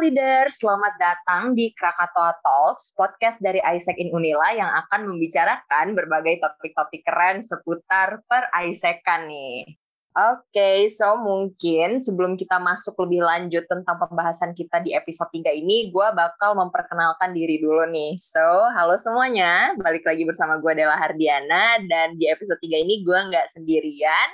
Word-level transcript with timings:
leader, 0.00 0.48
selamat 0.48 0.96
datang 0.96 1.52
di 1.52 1.76
Krakatoa 1.76 2.32
Talks, 2.40 2.96
podcast 2.96 3.36
dari 3.44 3.60
ISEC 3.60 4.00
in 4.00 4.08
Unila 4.16 4.48
yang 4.56 4.72
akan 4.72 5.12
membicarakan 5.12 5.92
berbagai 5.92 6.40
topik-topik 6.40 7.04
keren 7.04 7.44
seputar 7.44 8.24
per 8.24 8.48
ISEC-an 8.48 9.28
nih. 9.28 9.76
Oke, 10.16 10.40
okay, 10.56 10.78
so 10.88 11.20
mungkin 11.20 12.00
sebelum 12.00 12.40
kita 12.40 12.56
masuk 12.56 12.96
lebih 13.04 13.28
lanjut 13.28 13.68
tentang 13.68 14.00
pembahasan 14.00 14.56
kita 14.56 14.80
di 14.80 14.96
episode 14.96 15.28
3 15.36 15.52
ini, 15.52 15.92
gue 15.92 16.08
bakal 16.16 16.56
memperkenalkan 16.56 17.36
diri 17.36 17.60
dulu 17.60 17.84
nih. 17.92 18.16
So, 18.16 18.42
halo 18.72 18.96
semuanya, 18.96 19.76
balik 19.84 20.08
lagi 20.08 20.24
bersama 20.24 20.56
gue 20.64 20.80
Dela 20.80 20.96
Hardiana, 20.96 21.76
dan 21.84 22.16
di 22.16 22.24
episode 22.24 22.56
3 22.56 22.88
ini 22.88 23.04
gue 23.04 23.20
nggak 23.20 23.52
sendirian, 23.52 24.28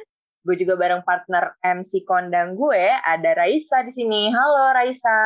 Gue 0.47 0.55
juga 0.55 0.79
bareng 0.79 1.03
partner 1.03 1.59
MC 1.59 2.07
kondang 2.07 2.55
gue, 2.55 2.87
ada 3.03 3.35
Raisa 3.35 3.83
di 3.83 3.91
sini. 3.91 4.31
Halo 4.31 4.71
Raisa. 4.71 5.19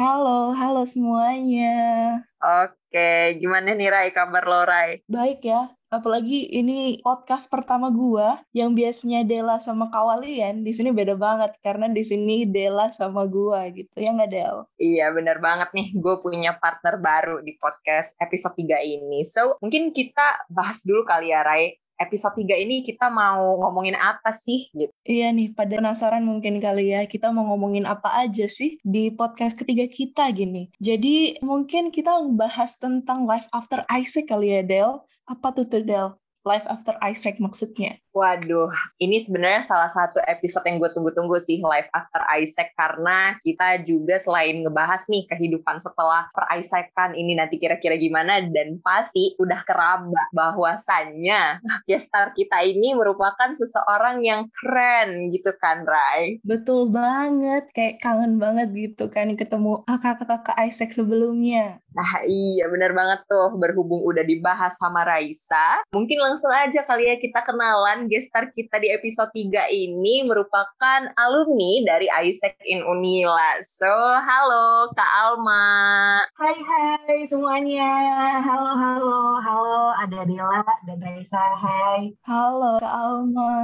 Halo, 0.00 0.56
halo 0.56 0.88
semuanya. 0.88 2.16
Oke, 2.40 3.36
gimana 3.36 3.76
nih 3.76 3.92
Rai 3.92 4.08
kabar 4.16 4.48
lo 4.48 4.64
Rai? 4.64 5.04
Baik 5.04 5.44
ya, 5.44 5.68
apalagi 5.92 6.56
ini 6.56 7.04
podcast 7.04 7.52
pertama 7.52 7.92
gue 7.92 8.24
yang 8.56 8.72
biasanya 8.72 9.28
Dela 9.28 9.60
sama 9.60 9.92
kawalian 9.92 10.64
di 10.64 10.72
sini 10.72 10.88
beda 10.88 11.20
banget 11.20 11.60
karena 11.60 11.92
di 11.92 12.00
sini 12.00 12.48
Dela 12.48 12.88
sama 12.96 13.28
gue 13.28 13.60
gitu 13.76 13.92
ya 13.92 14.16
nggak 14.16 14.30
Del? 14.32 14.56
Iya 14.80 15.12
bener 15.12 15.36
banget 15.44 15.68
nih 15.76 15.92
gue 16.00 16.16
punya 16.24 16.56
partner 16.56 16.96
baru 16.96 17.44
di 17.44 17.60
podcast 17.60 18.16
episode 18.24 18.56
3 18.56 18.88
ini 18.88 19.20
so 19.20 19.60
mungkin 19.60 19.92
kita 19.92 20.48
bahas 20.48 20.80
dulu 20.80 21.04
kali 21.04 21.28
ya 21.28 21.44
Rai 21.44 21.76
episode 22.00 22.40
3 22.40 22.64
ini 22.64 22.80
kita 22.80 23.12
mau 23.12 23.60
ngomongin 23.60 23.94
apa 23.94 24.32
sih 24.32 24.72
gitu. 24.72 24.88
Iya 25.04 25.30
nih, 25.36 25.52
pada 25.52 25.76
penasaran 25.76 26.24
mungkin 26.24 26.56
kali 26.58 26.96
ya, 26.96 27.04
kita 27.04 27.28
mau 27.28 27.44
ngomongin 27.52 27.84
apa 27.84 28.24
aja 28.24 28.48
sih 28.48 28.80
di 28.80 29.12
podcast 29.12 29.60
ketiga 29.60 29.84
kita 29.84 30.32
gini. 30.32 30.72
Jadi 30.80 31.38
mungkin 31.44 31.92
kita 31.92 32.16
bahas 32.32 32.80
tentang 32.80 33.28
life 33.28 33.46
after 33.52 33.84
Isaac 33.92 34.32
kali 34.32 34.56
ya, 34.56 34.64
Del. 34.64 34.90
Apa 35.28 35.52
tuh 35.52 35.68
tuh, 35.68 35.84
Del? 35.84 36.16
Life 36.40 36.64
After 36.64 36.96
Isaac 37.04 37.36
maksudnya? 37.36 38.00
Waduh, 38.10 38.72
ini 38.98 39.22
sebenarnya 39.22 39.62
salah 39.62 39.86
satu 39.86 40.18
episode 40.26 40.66
yang 40.66 40.82
gue 40.82 40.90
tunggu-tunggu 40.90 41.38
sih 41.38 41.62
Life 41.62 41.86
After 41.94 42.24
Isaac 42.42 42.74
karena 42.74 43.38
kita 43.44 43.86
juga 43.86 44.18
selain 44.18 44.64
ngebahas 44.64 45.06
nih 45.06 45.30
kehidupan 45.30 45.78
setelah 45.78 46.26
per 46.34 46.48
Isaacan 46.58 47.14
ini 47.14 47.38
nanti 47.38 47.60
kira-kira 47.60 47.94
gimana 47.94 48.42
dan 48.42 48.82
pasti 48.82 49.38
udah 49.38 49.62
keraba 49.62 50.26
bahwasannya 50.34 51.62
gestar 51.90 52.34
kita 52.34 52.66
ini 52.66 52.98
merupakan 52.98 53.52
seseorang 53.54 54.24
yang 54.26 54.50
keren 54.50 55.30
gitu 55.30 55.54
kan 55.60 55.86
Rai? 55.86 56.42
Betul 56.42 56.90
banget, 56.90 57.70
kayak 57.70 58.02
kangen 58.02 58.42
banget 58.42 58.74
gitu 58.74 59.06
kan 59.06 59.30
ketemu 59.38 59.86
kakak-kakak 59.86 60.56
Isaac 60.66 60.90
sebelumnya. 60.90 61.78
Nah 61.90 62.22
iya 62.22 62.70
bener 62.70 62.94
banget 62.94 63.26
tuh 63.26 63.58
berhubung 63.58 64.06
udah 64.06 64.22
dibahas 64.22 64.78
sama 64.78 65.02
Raisa, 65.02 65.82
mungkin 65.90 66.22
langsung 66.22 66.50
aja 66.54 66.86
kali 66.86 67.10
ya 67.10 67.18
kita 67.18 67.42
kenalan 67.42 68.06
gestar 68.06 68.46
kita 68.54 68.78
di 68.78 68.94
episode 68.94 69.34
3 69.34 69.66
ini 69.74 70.22
merupakan 70.22 71.10
alumni 71.18 71.72
dari 71.82 72.06
Isaac 72.30 72.54
in 72.62 72.86
Unila. 72.86 73.58
So, 73.66 73.90
halo 74.22 74.94
Kak 74.94 75.10
Alma. 75.10 75.66
Hai 76.38 76.58
hai 76.62 77.26
semuanya. 77.26 77.90
Halo 78.38 78.70
halo 78.78 79.18
halo 79.42 79.80
ada 79.98 80.22
Dela 80.22 80.62
dan 80.86 80.98
Raisa. 81.02 81.42
Hai. 81.58 82.14
Halo 82.22 82.78
Kak 82.78 82.94
Alma. 82.94 83.54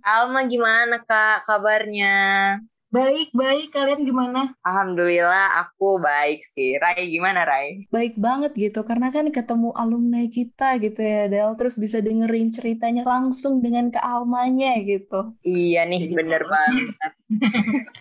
Alma 0.00 0.40
gimana 0.48 0.96
Kak 1.04 1.44
kabarnya? 1.44 2.56
Baik, 2.86 3.34
baik. 3.34 3.74
Kalian 3.74 4.06
gimana? 4.06 4.54
Alhamdulillah 4.62 5.58
aku 5.58 5.98
baik 5.98 6.38
sih. 6.46 6.78
Rai 6.78 7.10
gimana 7.10 7.42
Rai? 7.42 7.90
Baik 7.90 8.14
banget 8.14 8.54
gitu, 8.54 8.86
karena 8.86 9.10
kan 9.10 9.26
ketemu 9.34 9.74
alumni 9.74 10.22
kita 10.30 10.78
gitu 10.78 11.00
ya 11.02 11.26
Del, 11.26 11.50
terus 11.58 11.74
bisa 11.82 11.98
dengerin 11.98 12.54
ceritanya 12.54 13.02
langsung 13.02 13.58
dengan 13.58 13.90
kealmanya 13.90 14.78
gitu. 14.86 15.34
Iya 15.42 15.82
nih, 15.90 15.98
Jadi 16.06 16.14
bener 16.14 16.42
banget. 16.46 16.86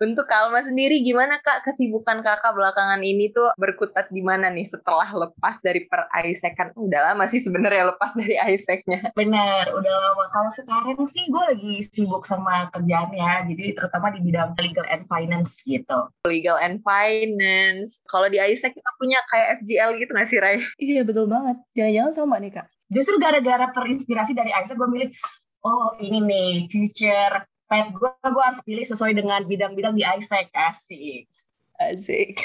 Untuk 0.00 0.26
Kalma 0.28 0.60
sendiri 0.64 1.00
gimana 1.04 1.40
Kak 1.40 1.64
kesibukan 1.66 2.20
Kakak 2.20 2.52
belakangan 2.52 3.00
ini 3.00 3.32
tuh 3.32 3.52
berkutat 3.56 4.08
di 4.12 4.20
mana 4.24 4.48
nih 4.52 4.66
setelah 4.66 5.08
lepas 5.08 5.60
dari 5.60 5.84
per 5.88 6.08
Isaac 6.24 6.54
kan 6.56 6.68
udah 6.76 7.12
lama 7.12 7.24
sih 7.28 7.40
sebenarnya 7.40 7.94
lepas 7.94 8.12
dari 8.16 8.36
Isaacnya. 8.36 9.12
Bener, 9.14 9.64
udah 9.72 9.94
lama. 9.94 10.24
Kalau 10.32 10.50
sekarang 10.52 11.00
sih 11.08 11.28
gue 11.28 11.44
lagi 11.54 11.74
sibuk 11.84 12.24
sama 12.24 12.68
kerjaannya, 12.72 13.50
jadi 13.54 13.64
terutama 13.76 14.12
di 14.12 14.20
bidang 14.24 14.56
legal 14.60 14.86
and 14.88 15.04
finance 15.08 15.62
gitu. 15.64 16.08
Legal 16.26 16.56
and 16.60 16.80
finance. 16.84 18.04
Kalau 18.08 18.28
di 18.28 18.38
Isaac 18.40 18.76
kita 18.76 18.90
punya 18.96 19.18
kayak 19.28 19.62
FGL 19.62 19.90
gitu 20.00 20.10
nggak 20.12 20.28
sih 20.28 20.38
Ray? 20.38 20.58
Iya 20.80 21.02
betul 21.04 21.26
banget. 21.28 21.60
Jangan-jangan 21.76 22.12
sama 22.12 22.36
nih 22.40 22.52
Kak. 22.56 22.66
Justru 22.90 23.22
gara-gara 23.22 23.70
terinspirasi 23.70 24.32
dari 24.34 24.50
Isaac 24.50 24.74
gue 24.74 24.88
milih 24.90 25.10
oh 25.64 25.92
ini 26.00 26.18
nih 26.24 26.52
future 26.72 27.49
pet 27.70 27.86
gue 27.94 28.10
gue 28.10 28.42
harus 28.42 28.60
pilih 28.66 28.82
sesuai 28.82 29.14
dengan 29.14 29.46
bidang-bidang 29.46 29.94
di 29.94 30.02
Isaac 30.02 30.50
asik. 30.50 31.30
Asik. 31.78 32.42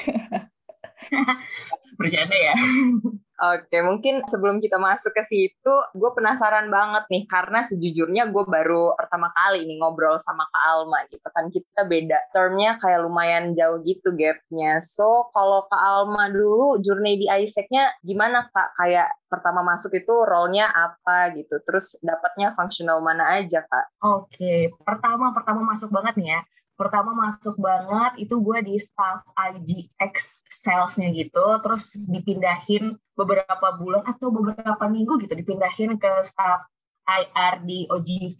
Bercanda 2.00 2.38
ya 2.38 2.56
Oke, 3.36 3.84
mungkin 3.84 4.24
sebelum 4.24 4.64
kita 4.64 4.80
masuk 4.80 5.12
ke 5.12 5.20
situ, 5.28 5.74
gue 5.92 6.12
penasaran 6.16 6.72
banget 6.72 7.04
nih, 7.12 7.28
karena 7.28 7.60
sejujurnya 7.68 8.32
gue 8.32 8.44
baru 8.48 8.96
pertama 8.96 9.28
kali 9.36 9.68
nih 9.68 9.76
ngobrol 9.84 10.16
sama 10.24 10.48
Kak 10.48 10.64
Alma 10.64 11.04
gitu 11.12 11.28
kan, 11.36 11.52
kita 11.52 11.84
beda 11.84 12.16
termnya 12.32 12.80
kayak 12.80 13.04
lumayan 13.04 13.52
jauh 13.52 13.84
gitu 13.84 14.16
gapnya. 14.16 14.80
So, 14.80 15.28
kalau 15.36 15.68
Kak 15.68 15.84
Alma 15.84 16.32
dulu, 16.32 16.80
journey 16.80 17.20
di 17.20 17.28
Isaac-nya 17.28 18.00
gimana 18.08 18.48
Kak? 18.56 18.72
Kayak 18.80 19.12
pertama 19.28 19.68
masuk 19.68 19.92
itu 19.92 20.16
role-nya 20.16 20.72
apa 20.72 21.36
gitu, 21.36 21.60
terus 21.68 22.00
dapatnya 22.00 22.56
functional 22.56 23.04
mana 23.04 23.36
aja 23.36 23.68
Kak? 23.68 24.00
Oke, 24.00 24.72
pertama-pertama 24.80 25.60
masuk 25.76 25.92
banget 25.92 26.16
nih 26.24 26.40
ya, 26.40 26.42
pertama 26.76 27.16
masuk 27.16 27.56
banget 27.56 28.28
itu 28.28 28.36
gue 28.44 28.58
di 28.68 28.76
staff 28.76 29.24
IGX 29.32 30.44
salesnya 30.52 31.08
gitu 31.16 31.64
terus 31.64 31.96
dipindahin 32.12 33.00
beberapa 33.16 33.80
bulan 33.80 34.04
atau 34.04 34.28
beberapa 34.28 34.86
minggu 34.92 35.24
gitu 35.24 35.34
dipindahin 35.40 35.96
ke 35.96 36.12
staff 36.22 36.68
IR 37.08 37.64
di 37.64 37.88
OGV 37.88 38.40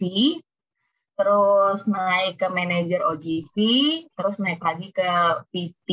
terus 1.16 1.88
naik 1.88 2.36
ke 2.36 2.48
manajer 2.52 3.00
OGV 3.00 3.56
terus 4.12 4.36
naik 4.36 4.60
lagi 4.60 4.92
ke 4.92 5.10
PT 5.48 5.88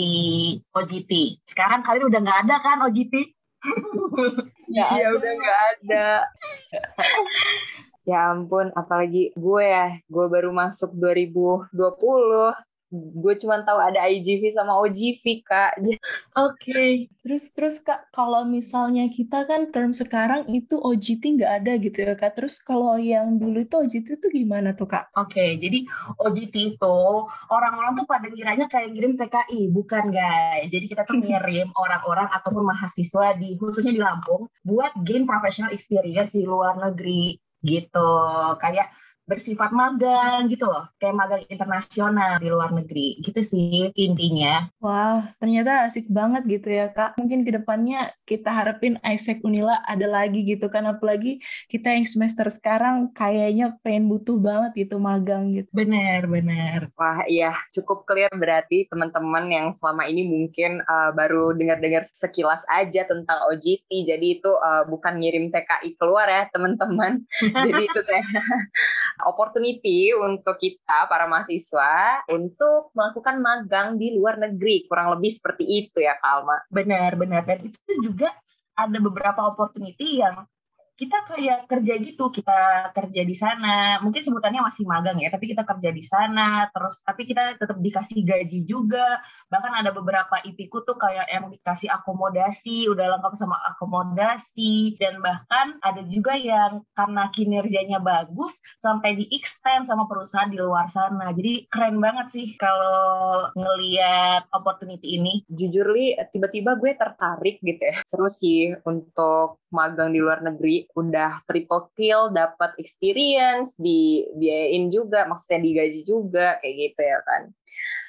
OGT 0.75 1.12
sekarang 1.48 1.80
kalian 1.80 2.12
udah 2.12 2.20
nggak 2.20 2.40
ada 2.48 2.56
kan 2.60 2.84
OGT 2.84 3.16
Iya 4.68 5.16
udah 5.16 5.31
nggak 5.40 5.60
ada 5.80 6.28
Ya 8.03 8.36
ampun, 8.36 8.68
apalagi 8.75 9.31
gue 9.31 9.64
ya, 9.64 9.88
gue 10.12 10.25
baru 10.28 10.52
masuk 10.52 10.91
2020. 11.00 11.72
Gue 12.94 13.34
cuma 13.41 13.58
tahu 13.66 13.80
ada 13.81 14.06
IGV 14.06 14.53
sama 14.53 14.78
OGV, 14.84 15.41
Kak. 15.41 15.80
Oke. 15.81 15.97
Okay. 16.36 16.92
Terus 17.24 17.56
terus 17.56 17.75
Kak, 17.80 18.12
kalau 18.12 18.44
misalnya 18.44 19.08
kita 19.08 19.47
kan 19.47 19.72
term 19.72 19.96
sekarang 19.96 20.44
itu 20.52 20.75
OGT 20.75 21.40
nggak 21.40 21.53
ada 21.63 21.74
gitu 21.80 22.03
ya, 22.03 22.13
Kak. 22.19 22.36
Terus 22.36 22.59
kalau 22.59 23.00
yang 23.00 23.40
dulu 23.40 23.63
itu 23.63 23.80
OGT 23.80 24.19
itu 24.19 24.28
gimana 24.30 24.75
tuh, 24.75 24.92
Kak? 24.92 25.16
Oke, 25.16 25.40
okay, 25.40 25.50
jadi 25.56 25.88
OGT 26.19 26.75
itu 26.75 26.97
orang-orang 27.50 27.96
tuh 27.96 28.06
pada 28.06 28.28
kiranya 28.28 28.68
kayak 28.68 28.92
ngirim 28.92 29.16
TKI, 29.16 29.72
bukan 29.72 30.12
guys. 30.12 30.68
Jadi 30.68 30.86
kita 30.92 31.08
tuh 31.08 31.18
ngirim 31.24 31.72
orang-orang 31.80 32.28
ataupun 32.36 32.68
mahasiswa 32.68 33.40
di 33.40 33.56
khususnya 33.56 33.96
di 33.96 34.03
Lampung 34.03 34.52
buat 34.68 34.92
gain 35.02 35.24
professional 35.24 35.72
experience 35.72 36.36
di 36.36 36.44
luar 36.44 36.75
negeri 36.75 37.39
gitu. 37.63 38.10
Kayak 38.62 38.92
bersifat 39.24 39.72
magang 39.72 40.52
gitu 40.52 40.68
loh, 40.68 40.92
kayak 41.00 41.16
magang 41.16 41.44
internasional 41.48 42.44
di 42.44 42.52
luar 42.52 42.75
negeri, 42.75 43.20
gitu 43.24 43.40
sih 43.40 43.88
intinya. 43.96 44.68
Wah, 44.84 45.31
ternyata 45.40 45.88
asik 45.88 46.12
banget 46.12 46.44
gitu 46.48 46.68
ya 46.68 46.92
kak. 46.92 47.16
Mungkin 47.16 47.48
ke 47.48 47.52
depannya 47.56 48.12
kita 48.28 48.52
harapin 48.52 49.00
Isaac 49.00 49.40
Unila 49.48 49.80
ada 49.88 50.06
lagi 50.12 50.44
gitu 50.44 50.68
kan, 50.68 50.84
apalagi 50.88 51.40
kita 51.72 51.96
yang 51.96 52.04
semester 52.04 52.52
sekarang 52.52 53.16
kayaknya 53.16 53.80
pengen 53.80 54.12
butuh 54.12 54.36
banget 54.36 54.88
gitu 54.88 55.00
magang 55.00 55.56
gitu. 55.56 55.72
Bener, 55.72 56.28
bener. 56.28 56.92
Wah 57.00 57.24
iya, 57.24 57.56
cukup 57.72 58.04
clear 58.04 58.31
berarti 58.36 58.92
teman-teman 58.92 59.48
yang 59.48 59.68
selama 59.72 60.04
ini 60.04 60.28
mungkin 60.28 60.84
uh, 60.84 61.16
baru 61.16 61.56
dengar-dengar 61.56 62.04
sekilas 62.04 62.68
aja 62.68 63.08
tentang 63.08 63.40
OJT, 63.52 63.88
jadi 64.04 64.28
itu 64.40 64.52
uh, 64.52 64.84
bukan 64.92 65.16
ngirim 65.24 65.48
TKI 65.48 65.96
keluar 65.96 66.28
ya 66.28 66.44
teman-teman. 66.52 67.24
jadi 67.72 67.81
itu 67.88 68.00
opportunity 69.21 70.10
untuk 70.18 70.57
kita 70.57 71.06
para 71.06 71.30
mahasiswa 71.30 72.25
untuk 72.33 72.89
melakukan 72.98 73.38
magang 73.38 73.88
di 74.01 74.18
luar 74.18 74.42
negeri 74.42 74.89
kurang 74.89 75.13
lebih 75.18 75.30
seperti 75.30 75.63
itu 75.65 76.01
ya 76.01 76.18
Kalma. 76.18 76.65
Benar 76.74 77.13
benar 77.19 77.45
dan 77.45 77.62
itu 77.62 77.77
juga 78.01 78.33
ada 78.74 78.98
beberapa 78.98 79.54
opportunity 79.54 80.21
yang 80.21 80.50
kita 81.03 81.19
kayak 81.27 81.59
kerja 81.67 81.94
gitu 82.00 82.31
kita 82.31 82.89
kerja 82.95 83.21
di 83.27 83.35
sana. 83.35 84.00
Mungkin 84.00 84.23
sebutannya 84.23 84.63
masih 84.63 84.88
magang 84.88 85.19
ya 85.19 85.27
tapi 85.27 85.51
kita 85.51 85.67
kerja 85.67 85.91
di 85.91 86.00
sana 86.00 86.71
terus 86.71 87.03
tapi 87.03 87.27
kita 87.27 87.59
tetap 87.59 87.75
dikasih 87.75 88.23
gaji 88.23 88.63
juga. 88.63 89.19
Bahkan 89.51 89.83
ada 89.83 89.91
beberapa 89.91 90.39
IP-ku 90.39 90.88
tuh 90.88 90.95
kayak 90.95 91.27
yang 91.27 91.51
dikasih 91.51 91.91
akomodasi 91.91 92.88
udah 92.88 93.19
lengkap 93.19 93.33
sama 93.35 93.59
akomodasi. 93.75 94.95
Dan 94.95 95.19
bahkan 95.19 95.75
ada 95.83 96.00
juga 96.07 96.39
yang 96.39 96.88
karena 96.95 97.27
kinerjanya 97.35 98.00
bagus 98.00 98.63
sampai 98.79 99.19
di 99.19 99.27
extend 99.35 99.83
sama 99.83 100.07
perusahaan 100.07 100.47
di 100.47 100.55
luar 100.55 100.88
sana. 100.88 101.35
Jadi 101.35 101.67
keren 101.67 102.00
banget 102.00 102.31
sih 102.31 102.55
kalau 102.55 103.51
ngeliat 103.59 104.47
opportunity 104.55 105.19
ini. 105.19 105.44
Jujur 105.51 105.91
li 105.91 106.15
tiba-tiba 106.31 106.79
gue 106.79 106.95
tertarik 106.95 107.59
gitu 107.59 107.83
ya. 107.83 108.00
Seru 108.07 108.31
sih 108.31 108.71
untuk 108.88 109.59
magang 109.73 110.13
di 110.13 110.21
luar 110.21 110.45
negeri 110.45 110.85
udah 110.94 111.42
triple 111.50 111.90
kill 111.98 112.30
dapat 112.30 112.74
experience 112.78 113.78
dibiayain 113.81 114.94
juga 114.94 115.25
maksudnya 115.25 115.62
digaji 115.62 116.01
juga 116.06 116.57
kayak 116.62 116.75
gitu 116.78 117.01
ya 117.01 117.19
kan 117.25 117.42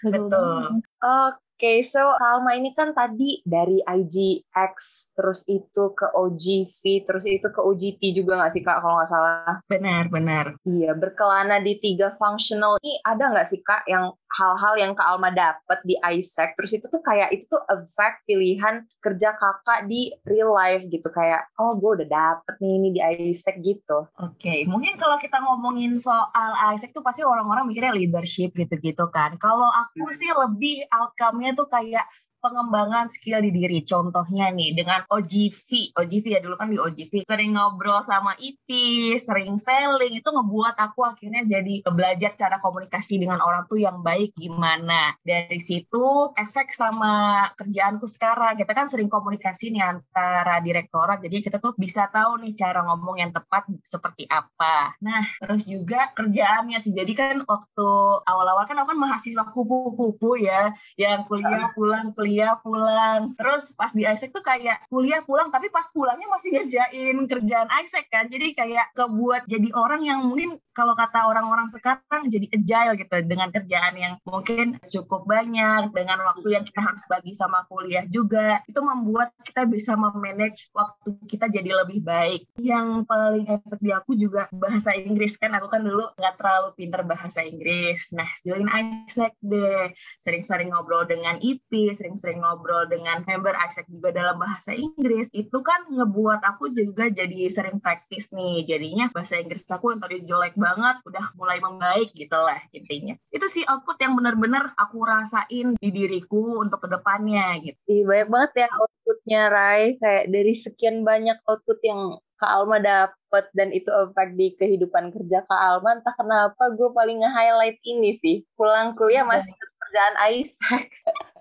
betul 0.05 0.85
oke 1.01 1.45
okay, 1.55 1.81
so 1.87 2.03
Kalma 2.19 2.59
ini 2.59 2.75
kan 2.75 2.93
tadi 2.93 3.41
dari 3.47 3.79
IGX, 3.81 4.77
terus 5.15 5.47
itu 5.47 5.95
ke 5.95 6.11
OGV, 6.13 7.07
terus 7.07 7.25
itu 7.25 7.47
ke 7.47 7.61
OGT 7.63 8.11
juga 8.11 8.43
nggak 8.43 8.53
sih 8.53 8.63
Kak, 8.67 8.83
kalau 8.83 8.99
nggak 8.99 9.11
salah? 9.11 9.55
Benar, 9.71 10.11
benar. 10.11 10.47
Iya, 10.67 10.99
berkelana 10.99 11.63
di 11.63 11.79
tiga 11.79 12.11
functional 12.11 12.77
ini 12.83 12.99
ada 13.07 13.33
nggak 13.33 13.47
sih 13.49 13.63
Kak 13.63 13.87
yang 13.87 14.13
hal-hal 14.35 14.75
yang 14.77 14.93
Kak 14.99 15.07
Alma 15.07 15.31
dapat 15.31 15.79
di 15.87 15.95
ISEC, 15.95 16.59
terus 16.59 16.75
itu 16.75 16.87
tuh 16.91 16.99
kayak 17.01 17.31
itu 17.31 17.47
tuh 17.47 17.63
effect 17.71 18.27
pilihan 18.27 18.83
kerja 18.99 19.39
kakak 19.39 19.87
di 19.87 20.11
real 20.27 20.51
life 20.51 20.83
gitu, 20.91 21.07
kayak 21.15 21.47
oh 21.63 21.79
gue 21.79 22.03
udah 22.03 22.09
dapet 22.11 22.55
nih 22.59 22.73
ini 22.83 22.89
di 22.95 23.01
ISEC 23.01 23.63
gitu. 23.63 24.11
Oke, 24.19 24.43
okay. 24.43 24.59
mungkin 24.67 24.99
kalau 24.99 25.15
kita 25.17 25.39
ngomongin 25.39 25.95
soal 25.95 26.51
ISEC 26.75 26.91
tuh 26.91 27.07
pasti 27.07 27.23
orang-orang 27.23 27.71
mikirnya 27.71 27.95
leadership 27.95 28.51
gitu-gitu 28.59 29.07
kan. 29.15 29.39
Kalau 29.39 29.71
aku 29.71 30.11
hmm. 30.11 30.17
sih 30.19 30.31
lebih 30.35 30.77
outcome-nya 30.91 31.55
tuh 31.55 31.71
kayak 31.71 32.05
pengembangan 32.45 33.09
skill 33.09 33.41
di 33.41 33.49
diri. 33.49 33.81
Contohnya 33.89 34.53
nih 34.53 34.77
dengan 34.77 35.01
OGV, 35.09 35.97
OGV 35.97 36.25
ya 36.29 36.41
dulu 36.45 36.61
kan 36.61 36.69
di 36.69 36.77
OGV 36.77 37.25
sering 37.25 37.57
ngobrol 37.57 38.05
sama 38.05 38.37
IP, 38.37 38.69
sering 39.17 39.57
selling 39.57 40.21
itu 40.21 40.29
ngebuat 40.29 40.77
aku 40.77 41.01
akhirnya 41.09 41.49
jadi 41.49 41.81
belajar 41.89 42.37
cara 42.37 42.61
komunikasi 42.61 43.17
dengan 43.17 43.41
orang 43.41 43.65
tuh 43.65 43.81
yang 43.81 44.05
baik 44.05 44.37
gimana. 44.37 45.17
Dari 45.25 45.57
situ 45.57 46.37
efek 46.37 46.77
sama 46.77 47.49
kerjaanku 47.57 48.05
sekarang 48.05 48.61
kita 48.61 48.77
kan 48.77 48.91
sering 48.93 49.09
komunikasi 49.09 49.73
nih 49.73 49.81
antara 49.81 50.61
direktorat 50.61 51.23
jadi 51.25 51.41
kita 51.41 51.63
tuh 51.63 51.73
bisa 51.79 52.11
tahu 52.13 52.43
nih 52.45 52.53
cara 52.53 52.85
ngomong 52.85 53.17
yang 53.17 53.33
tepat 53.33 53.71
seperti 53.81 54.29
apa. 54.29 54.99
Nah 55.01 55.23
terus 55.41 55.65
juga 55.65 56.11
kerjaannya 56.13 56.77
sih 56.83 56.93
jadi 56.93 57.13
kan 57.15 57.37
waktu 57.47 57.89
awal-awal 58.27 58.67
kan 58.67 58.77
aku 58.83 58.93
kan 58.93 58.99
mahasiswa 58.99 59.45
kupu-kupu 59.55 60.43
ya 60.43 60.75
yang 60.99 61.23
kuliah 61.25 61.71
pulang 61.73 62.11
kuliah 62.13 62.34
kuliah 62.35 62.59
pulang. 62.59 63.31
Terus 63.39 63.79
pas 63.79 63.95
di 63.95 64.03
Isaac 64.03 64.35
tuh 64.35 64.43
kayak 64.43 64.91
kuliah 64.91 65.23
pulang 65.23 65.55
tapi 65.55 65.71
pas 65.71 65.87
pulangnya 65.95 66.27
masih 66.27 66.59
ngerjain 66.59 67.15
kerjaan 67.31 67.71
Isaac 67.79 68.11
kan. 68.11 68.27
Jadi 68.27 68.59
kayak 68.59 68.91
kebuat 68.99 69.47
jadi 69.47 69.71
orang 69.71 70.03
yang 70.03 70.27
mungkin 70.27 70.59
kalau 70.75 70.99
kata 70.99 71.31
orang-orang 71.31 71.71
sekarang 71.71 72.27
jadi 72.27 72.51
agile 72.51 72.99
gitu 72.99 73.17
dengan 73.31 73.55
kerjaan 73.55 73.95
yang 73.95 74.15
mungkin 74.27 74.83
cukup 74.83 75.23
banyak 75.31 75.95
dengan 75.95 76.27
waktu 76.27 76.59
yang 76.59 76.67
kita 76.67 76.83
harus 76.83 77.07
bagi 77.07 77.31
sama 77.31 77.63
kuliah 77.71 78.03
juga. 78.11 78.59
Itu 78.67 78.83
membuat 78.83 79.31
kita 79.47 79.71
bisa 79.71 79.95
memanage 79.95 80.75
waktu 80.75 81.15
kita 81.31 81.47
jadi 81.55 81.87
lebih 81.87 82.03
baik. 82.03 82.51
Yang 82.59 83.07
paling 83.07 83.47
efek 83.47 83.79
di 83.79 83.95
aku 83.95 84.19
juga 84.19 84.51
bahasa 84.51 84.91
Inggris 84.99 85.39
kan. 85.39 85.55
Aku 85.55 85.71
kan 85.71 85.87
dulu 85.87 86.11
nggak 86.19 86.35
terlalu 86.35 86.75
pinter 86.75 87.07
bahasa 87.07 87.47
Inggris. 87.47 88.11
Nah 88.11 88.27
join 88.43 88.67
Isaac 88.67 89.39
deh. 89.39 89.95
Sering-sering 90.19 90.75
ngobrol 90.75 91.07
dengan 91.07 91.39
IP 91.39 91.95
sering 91.95 92.19
sering 92.25 92.41
ngobrol 92.41 92.89
dengan 92.89 93.21
member 93.29 93.53
Isaac 93.53 93.85
juga 93.93 94.09
dalam 94.17 94.41
bahasa 94.41 94.73
Inggris 94.73 95.29
itu 95.37 95.61
kan 95.61 95.85
ngebuat 95.93 96.41
aku 96.41 96.73
juga 96.73 97.13
jadi 97.13 97.53
sering 97.53 97.85
praktis 97.85 98.33
nih. 98.33 98.65
Jadinya 98.65 99.13
bahasa 99.13 99.37
Inggris 99.37 99.69
aku 99.69 99.93
yang 99.93 100.01
tadi 100.01 100.25
jelek 100.25 100.57
banget 100.57 101.05
udah 101.05 101.37
mulai 101.37 101.61
membaik 101.61 102.17
gitu 102.17 102.41
lah 102.41 102.57
intinya. 102.73 103.13
Itu 103.29 103.45
sih 103.53 103.69
output 103.69 104.01
yang 104.01 104.17
benar-benar 104.17 104.73
aku 104.81 105.05
rasain 105.05 105.77
di 105.77 105.91
diriku 105.93 106.65
untuk 106.65 106.81
ke 106.81 106.89
depannya 106.89 107.61
gitu. 107.61 107.77
Ih, 107.93 108.09
banyak 108.09 108.29
banget 108.33 108.53
ya 108.65 108.69
outputnya 108.73 109.43
Rai. 109.53 110.01
Kayak 110.01 110.25
dari 110.33 110.55
sekian 110.57 111.05
banyak 111.05 111.37
output 111.45 111.79
yang 111.85 112.01
Kak 112.41 112.51
Alma 112.51 112.83
dapet 112.83 113.45
dan 113.55 113.71
itu 113.71 113.89
efek 113.89 114.35
di 114.35 114.57
kehidupan 114.59 115.15
kerja 115.15 115.47
Kak 115.47 115.61
Alma 115.61 115.97
entah 115.97 116.13
kenapa 116.17 116.73
gue 116.73 116.89
paling 116.91 117.21
nge-highlight 117.21 117.79
ini 117.85 118.17
sih. 118.17 118.43
Pulang 118.57 118.97
kuliah 118.97 119.23
masih 119.23 119.53
kerjaan 119.55 120.15
Isaac 120.35 120.89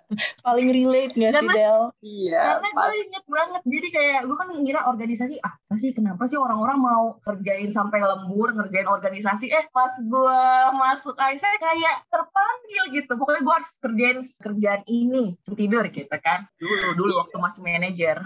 paling 0.46 0.68
relate 0.70 1.14
gak 1.16 1.34
sih 1.36 1.48
Del? 1.50 1.82
Iya. 2.04 2.42
Karena 2.58 2.70
gue 2.70 2.96
inget 3.00 3.26
banget. 3.28 3.62
Jadi 3.66 3.88
kayak 3.90 4.20
gue 4.28 4.38
kan 4.38 4.48
ngira 4.54 4.82
organisasi 4.90 5.36
ah 5.42 5.54
sih 5.74 5.92
kenapa 5.92 6.30
sih 6.30 6.38
orang-orang 6.38 6.78
mau 6.78 7.04
kerjain 7.26 7.70
sampai 7.74 8.00
lembur 8.00 8.54
ngerjain 8.54 8.86
organisasi 8.86 9.50
eh 9.50 9.66
pas 9.74 9.90
gue 9.90 10.40
masuk 10.78 11.18
AISA 11.18 11.50
kayak 11.58 11.96
terpanggil 12.10 12.84
gitu. 12.94 13.12
Pokoknya 13.18 13.42
gue 13.42 13.54
harus 13.54 13.72
kerjain 13.82 14.20
kerjaan 14.20 14.82
ini 14.90 15.34
tidur 15.58 15.86
gitu 15.90 16.18
kan. 16.22 16.46
Dulu 16.58 16.98
dulu 16.98 17.14
waktu 17.24 17.38
masih 17.42 17.62
manajer 17.66 18.22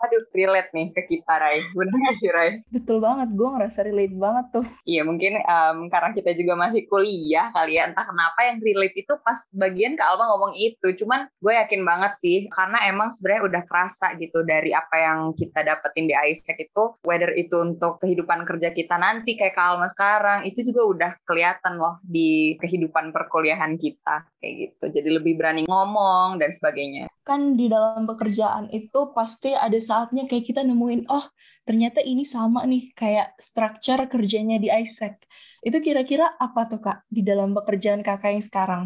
aduh 0.00 0.24
relate 0.32 0.70
nih 0.76 0.92
ke 0.92 1.02
kita 1.08 1.34
Rai. 1.40 1.64
Bener 1.72 1.96
gak 1.96 2.16
sih 2.16 2.30
Rai? 2.30 2.50
betul 2.68 3.00
banget 3.00 3.32
gue 3.32 3.48
ngerasa 3.48 3.80
relate 3.86 4.16
banget 4.16 4.46
tuh. 4.52 4.66
Iya 4.84 5.02
mungkin 5.02 5.40
um, 5.40 5.88
karena 5.88 6.10
kita 6.12 6.30
juga 6.36 6.54
masih 6.54 6.84
kuliah 6.86 7.48
kali 7.50 7.80
ya 7.80 7.88
entah 7.88 8.04
kenapa 8.04 8.40
yang 8.46 8.58
relate 8.60 8.96
itu 8.96 9.14
pas 9.24 9.38
bagian 9.56 9.96
ke 9.96 10.02
Alma 10.04 10.28
ngomong 10.34 10.52
itu. 10.56 10.92
Cuman 11.02 11.26
gue 11.40 11.52
yakin 11.56 11.82
banget 11.82 12.12
sih 12.14 12.46
karena 12.52 12.84
emang 12.86 13.08
sebenarnya 13.10 13.42
udah 13.48 13.62
kerasa 13.64 14.14
gitu 14.20 14.44
dari 14.44 14.70
apa 14.76 14.96
yang 14.96 15.18
kita 15.32 15.64
dapetin 15.64 16.06
di 16.10 16.14
ISEC 16.14 16.68
itu 16.70 17.00
whether 17.02 17.32
itu 17.34 17.56
untuk 17.58 17.98
kehidupan 18.02 18.44
kerja 18.44 18.70
kita 18.70 19.00
nanti 19.00 19.34
kayak 19.34 19.56
ke 19.56 19.62
Alma 19.62 19.88
sekarang 19.88 20.44
itu 20.44 20.62
juga 20.62 20.82
udah 20.86 21.12
kelihatan 21.24 21.80
loh 21.80 21.96
di 22.04 22.54
kehidupan 22.60 23.10
perkuliahan 23.10 23.74
kita 23.80 24.28
kayak 24.46 24.54
gitu 24.70 24.84
jadi 25.02 25.08
lebih 25.18 25.34
berani 25.34 25.66
ngomong 25.66 26.38
dan 26.38 26.54
sebagainya 26.54 27.10
kan 27.26 27.58
di 27.58 27.66
dalam 27.66 28.06
pekerjaan 28.06 28.70
itu 28.70 29.10
pasti 29.10 29.50
ada 29.50 29.74
saatnya 29.74 30.30
kayak 30.30 30.46
kita 30.46 30.62
nemuin 30.62 31.10
oh 31.10 31.26
ternyata 31.66 31.98
ini 31.98 32.22
sama 32.22 32.62
nih 32.62 32.94
kayak 32.94 33.34
structure 33.42 34.06
kerjanya 34.06 34.62
di 34.62 34.70
ISEC. 34.70 35.18
Itu 35.66 35.82
kira-kira 35.82 36.38
apa 36.38 36.70
tuh 36.70 36.78
Kak 36.78 37.10
di 37.10 37.26
dalam 37.26 37.50
pekerjaan 37.58 38.06
Kakak 38.06 38.38
yang 38.38 38.46
sekarang? 38.46 38.84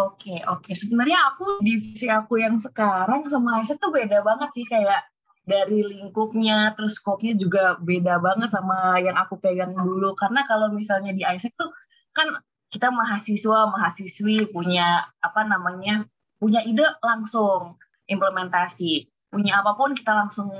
Oke, 0.00 0.40
oke. 0.48 0.72
Sebenarnya 0.72 1.20
aku 1.30 1.60
divisi 1.60 2.08
aku 2.08 2.40
yang 2.40 2.56
sekarang 2.56 3.28
sama 3.28 3.60
ISEC 3.60 3.76
tuh 3.76 3.92
beda 3.92 4.24
banget 4.24 4.50
sih 4.56 4.64
kayak 4.64 5.04
dari 5.44 5.84
lingkupnya 5.84 6.72
terus 6.72 6.96
skopnya 6.96 7.36
juga 7.36 7.76
beda 7.76 8.16
banget 8.16 8.48
sama 8.48 8.96
yang 9.04 9.12
aku 9.20 9.36
pegang 9.36 9.76
dulu 9.76 10.16
karena 10.16 10.40
kalau 10.48 10.72
misalnya 10.72 11.12
di 11.12 11.20
ISEC 11.20 11.52
tuh 11.52 11.68
kan 12.16 12.32
kita 12.74 12.90
mahasiswa 12.90 13.70
mahasiswi 13.70 14.50
punya 14.50 15.06
apa 15.22 15.46
namanya 15.46 16.02
punya 16.42 16.58
ide 16.66 16.82
langsung 16.98 17.78
implementasi. 18.10 19.06
Punya 19.30 19.62
apa 19.62 19.78
pun 19.78 19.94
kita 19.94 20.10
langsung 20.10 20.50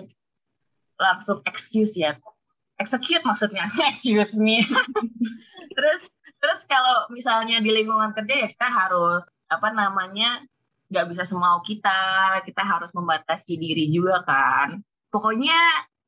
langsung 0.94 1.42
excuse 1.42 1.98
ya. 1.98 2.14
Execute 2.78 3.26
maksudnya 3.26 3.66
excuse 3.90 4.38
me. 4.38 4.62
Terus 5.74 6.06
terus 6.38 6.60
kalau 6.70 7.10
misalnya 7.10 7.58
di 7.58 7.72
lingkungan 7.74 8.14
kerja 8.14 8.46
ya 8.46 8.48
kita 8.52 8.68
harus 8.68 9.26
apa 9.50 9.74
namanya 9.74 10.38
nggak 10.94 11.10
bisa 11.10 11.26
semau 11.26 11.58
kita. 11.66 12.38
Kita 12.46 12.62
harus 12.62 12.94
membatasi 12.94 13.58
diri 13.58 13.90
juga 13.90 14.22
kan. 14.22 14.78
Pokoknya 15.10 15.58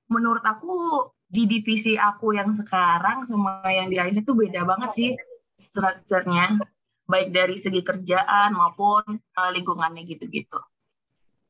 menurut 0.07 0.47
aku 0.47 1.03
di 1.27 1.51
divisi 1.51 1.99
aku 1.99 2.31
yang 2.39 2.55
sekarang 2.55 3.27
sama 3.27 3.67
yang 3.67 3.91
di 3.91 3.99
ISA 3.99 4.23
itu 4.23 4.39
beda 4.39 4.63
banget 4.63 4.91
sih 4.95 5.11
strukturnya 5.57 6.61
baik 7.07 7.31
dari 7.33 7.57
segi 7.57 7.81
kerjaan 7.81 8.53
maupun 8.53 9.03
uh, 9.09 9.51
lingkungannya 9.55 10.05
gitu-gitu. 10.05 10.59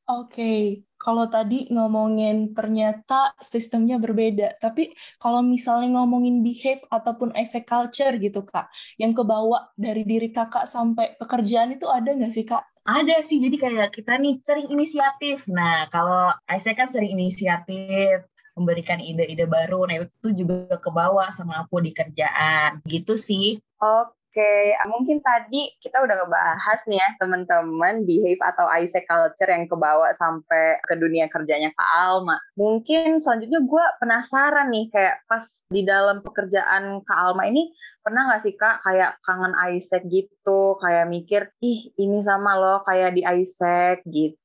Oke, 0.07 0.39
okay. 0.39 0.63
kalau 1.03 1.27
tadi 1.27 1.67
ngomongin 1.67 2.55
ternyata 2.55 3.35
sistemnya 3.43 3.99
berbeda, 3.99 4.55
tapi 4.63 4.95
kalau 5.19 5.43
misalnya 5.43 5.99
ngomongin 5.99 6.47
behave 6.47 6.79
ataupun 6.95 7.35
essay 7.35 7.67
culture 7.67 8.15
gitu 8.15 8.47
kak, 8.47 8.71
yang 9.03 9.11
kebawa 9.11 9.75
dari 9.75 10.07
diri 10.07 10.31
kakak 10.31 10.71
sampai 10.71 11.19
pekerjaan 11.19 11.75
itu 11.75 11.91
ada 11.91 12.15
nggak 12.15 12.31
sih 12.31 12.47
kak? 12.47 12.63
Ada 12.87 13.19
sih, 13.27 13.43
jadi 13.43 13.59
kayak 13.59 13.99
kita 13.99 14.15
nih 14.23 14.39
sering 14.47 14.71
inisiatif. 14.71 15.51
Nah, 15.51 15.91
kalau 15.91 16.31
Aisyah 16.47 16.75
kan 16.79 16.87
sering 16.87 17.19
inisiatif, 17.19 18.31
memberikan 18.57 18.99
ide-ide 18.99 19.45
baru, 19.45 19.85
nah 19.85 20.01
itu 20.01 20.29
juga 20.33 20.81
kebawa 20.81 21.29
sama 21.29 21.63
aku 21.63 21.85
di 21.85 21.93
kerjaan. 21.93 22.81
Gitu 22.89 23.15
sih. 23.15 23.61
Oke, 23.77 24.17
Oke, 24.37 24.77
mungkin 24.93 25.25
tadi 25.25 25.73
kita 25.81 25.97
udah 26.05 26.13
ngebahas 26.13 26.85
nih 26.93 27.01
ya 27.01 27.09
teman-teman 27.17 28.05
behave 28.05 28.37
atau 28.45 28.69
ISEC 28.69 29.09
culture 29.09 29.49
yang 29.49 29.65
kebawa 29.65 30.13
sampai 30.13 30.77
ke 30.85 30.93
dunia 30.93 31.25
kerjanya 31.33 31.73
Kak 31.73 31.91
Alma. 31.97 32.37
Mungkin 32.53 33.17
selanjutnya 33.17 33.65
gue 33.65 33.85
penasaran 33.97 34.69
nih 34.69 34.93
kayak 34.93 35.25
pas 35.25 35.41
di 35.73 35.89
dalam 35.89 36.21
pekerjaan 36.21 37.01
Kak 37.09 37.17
Alma 37.17 37.49
ini 37.49 37.73
pernah 38.05 38.29
nggak 38.29 38.45
sih 38.45 38.53
Kak 38.61 38.85
kayak 38.85 39.17
kangen 39.25 39.57
ISEC 39.73 40.05
gitu, 40.05 40.77
kayak 40.85 41.09
mikir 41.09 41.49
ih 41.65 41.97
ini 41.97 42.21
sama 42.21 42.61
loh 42.61 42.85
kayak 42.85 43.17
di 43.17 43.25
ISEC 43.25 44.05
gitu 44.05 44.37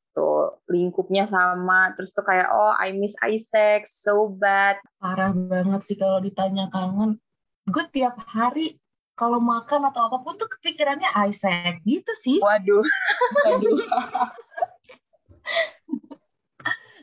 lingkupnya 0.67 1.23
sama 1.23 1.95
terus 1.95 2.11
tuh 2.11 2.27
kayak 2.27 2.51
oh 2.51 2.75
I 2.75 2.91
miss 2.91 3.15
Isaac 3.23 3.87
so 3.87 4.27
bad 4.27 4.75
parah 4.99 5.31
banget 5.31 5.81
sih 5.87 5.95
kalau 5.95 6.19
ditanya 6.19 6.67
kangen 6.67 7.15
gue 7.71 7.85
tiap 7.95 8.19
hari 8.31 8.81
kalau 9.21 9.37
makan 9.37 9.85
atau 9.85 10.09
apa 10.09 10.17
pun 10.25 10.33
tuh 10.33 10.49
kepikirannya 10.49 11.13
Isaac 11.29 11.85
gitu 11.85 12.09
sih. 12.17 12.41
Waduh. 12.41 12.81
Waduh. 13.45 13.77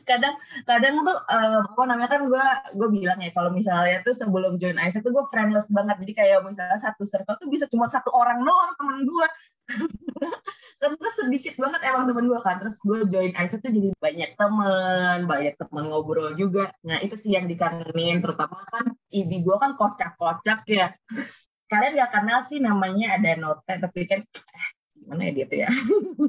kadang 0.09 0.33
kadang 0.65 1.05
tuh 1.05 1.13
um, 1.13 1.69
apa 1.69 1.81
namanya 1.85 2.09
kan 2.09 2.25
gue 2.25 2.45
gue 2.81 2.89
bilang 2.89 3.21
ya 3.21 3.29
kalau 3.29 3.53
misalnya 3.53 4.01
tuh 4.01 4.17
sebelum 4.17 4.57
join 4.57 4.81
Isaac 4.81 5.05
tuh 5.05 5.13
gue 5.13 5.21
friendless 5.29 5.69
banget 5.69 6.01
jadi 6.01 6.13
kayak 6.17 6.49
misalnya 6.49 6.81
satu 6.81 7.05
circle 7.05 7.37
tuh 7.37 7.45
bisa 7.45 7.69
cuma 7.69 7.85
satu 7.85 8.09
orang 8.17 8.41
doang 8.41 8.73
temen 8.73 9.05
gue 9.05 9.27
karena 10.79 11.09
sedikit 11.11 11.53
banget 11.59 11.81
emang 11.91 12.07
temen 12.07 12.25
gue 12.25 12.39
kan. 12.41 12.55
Terus 12.61 12.77
gue 12.81 12.99
join 13.11 13.33
Isaac 13.35 13.59
tuh 13.61 13.71
jadi 13.71 13.89
banyak 13.99 14.31
temen 14.39 15.17
banyak 15.27 15.53
temen 15.59 15.83
ngobrol 15.91 16.33
juga. 16.33 16.71
Nah 16.87 16.97
itu 17.03 17.15
sih 17.19 17.35
yang 17.35 17.45
dikangenin 17.45 18.23
terutama 18.23 18.63
kan 18.71 18.85
ibi 19.11 19.43
gue 19.43 19.55
kan 19.59 19.75
kocak-kocak 19.75 20.63
ya. 20.69 20.87
Kalian 21.71 22.01
gak 22.01 22.11
kenal 22.17 22.39
sih 22.41 22.57
namanya 22.57 23.13
ada 23.21 23.37
note 23.37 23.69
tapi 23.69 24.09
kan 24.09 24.25
eh, 24.25 24.69
gimana 24.97 25.21
ya 25.29 25.31
dia 25.37 25.45
tuh 25.45 25.59
ya? 25.61 25.69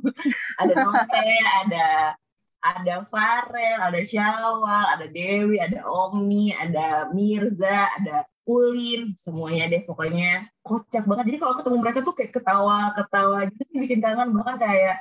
Ada 0.60 0.74
note 0.76 1.24
ada 1.64 1.88
ada 2.60 2.94
Farel, 3.08 3.80
ada 3.80 4.00
Syawal, 4.04 4.84
ada 4.92 5.06
Dewi, 5.08 5.56
ada 5.56 5.80
Omni, 5.88 6.52
ada 6.52 7.08
Mirza, 7.08 7.88
ada 7.96 8.28
Ulin, 8.50 9.14
semuanya 9.14 9.70
deh 9.70 9.86
pokoknya 9.86 10.50
kocak 10.66 11.06
banget. 11.06 11.24
Jadi 11.30 11.38
kalau 11.38 11.54
ketemu 11.54 11.76
mereka 11.78 11.98
tuh 12.02 12.14
kayak 12.18 12.32
ketawa-ketawa 12.34 13.38
gitu 13.46 13.62
sih 13.70 13.76
bikin 13.78 14.00
kangen 14.02 14.34
bahkan 14.34 14.56
kayak 14.58 14.96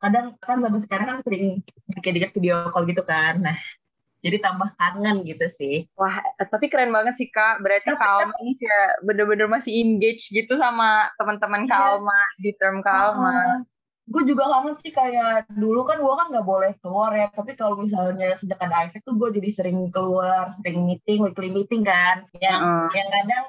kadang 0.00 0.26
kan 0.40 0.60
sampai 0.60 0.80
sekarang 0.84 1.06
kan 1.08 1.18
sering 1.24 1.64
bikin 1.96 2.12
video 2.36 2.68
call 2.68 2.84
gitu 2.84 3.00
kan. 3.04 3.40
Nah, 3.40 3.56
jadi 4.20 4.36
tambah 4.36 4.68
kangen 4.76 5.24
gitu 5.24 5.46
sih. 5.48 5.88
Wah, 5.96 6.20
tapi 6.36 6.68
keren 6.68 6.92
banget 6.92 7.16
sih 7.16 7.32
Kak. 7.32 7.64
Berarti 7.64 7.88
Kak 7.96 8.04
Alma 8.04 8.36
ini 8.44 8.52
kayak 8.60 8.90
bener-bener 9.00 9.48
masih 9.48 9.72
engage 9.80 10.28
gitu 10.28 10.60
sama 10.60 11.08
teman-teman 11.16 11.64
Kak 11.64 11.80
iya. 11.80 11.88
Alma 11.96 12.20
di 12.36 12.50
term 12.52 12.84
Kak 12.84 12.96
Alma. 13.16 13.64
Gue 14.10 14.22
juga 14.26 14.50
kangen 14.50 14.74
sih 14.74 14.90
kayak 14.90 15.46
dulu 15.54 15.86
kan 15.86 16.02
gue 16.02 16.14
kan 16.18 16.26
nggak 16.34 16.46
boleh 16.46 16.74
keluar 16.82 17.14
ya 17.14 17.30
tapi 17.30 17.54
kalau 17.54 17.78
misalnya 17.78 18.34
sejak 18.34 18.58
ada 18.58 18.82
Isaac 18.82 19.06
tuh 19.06 19.14
gue 19.14 19.30
jadi 19.38 19.46
sering 19.46 19.86
keluar 19.94 20.50
sering 20.50 20.82
meeting 20.82 21.22
weekly 21.22 21.54
meeting 21.54 21.86
kan. 21.86 22.26
Yang 22.42 22.58
uh. 22.58 22.90
yang 22.90 23.08
kadang 23.08 23.44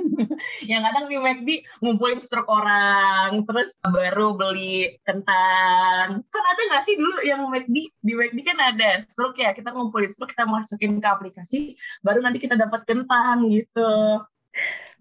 yang 0.70 0.82
kadang 0.82 1.04
di 1.06 1.16
McD 1.22 1.48
ngumpulin 1.86 2.18
struk 2.18 2.50
orang 2.50 3.46
terus 3.46 3.78
baru 3.86 4.34
beli 4.34 4.98
kentang. 5.06 6.26
Kan 6.26 6.44
ada 6.50 6.62
nggak 6.66 6.82
sih 6.82 6.98
dulu 6.98 7.22
yang 7.22 7.46
McD 7.46 7.76
di 7.94 8.12
McD 8.18 8.38
kan 8.42 8.58
ada 8.58 8.98
struk 8.98 9.38
ya 9.38 9.54
kita 9.54 9.70
ngumpulin 9.70 10.10
struk 10.10 10.34
kita 10.34 10.50
masukin 10.50 10.98
ke 10.98 11.08
aplikasi 11.08 11.78
baru 12.02 12.18
nanti 12.18 12.42
kita 12.42 12.58
dapat 12.58 12.82
kentang 12.82 13.46
gitu. 13.46 14.18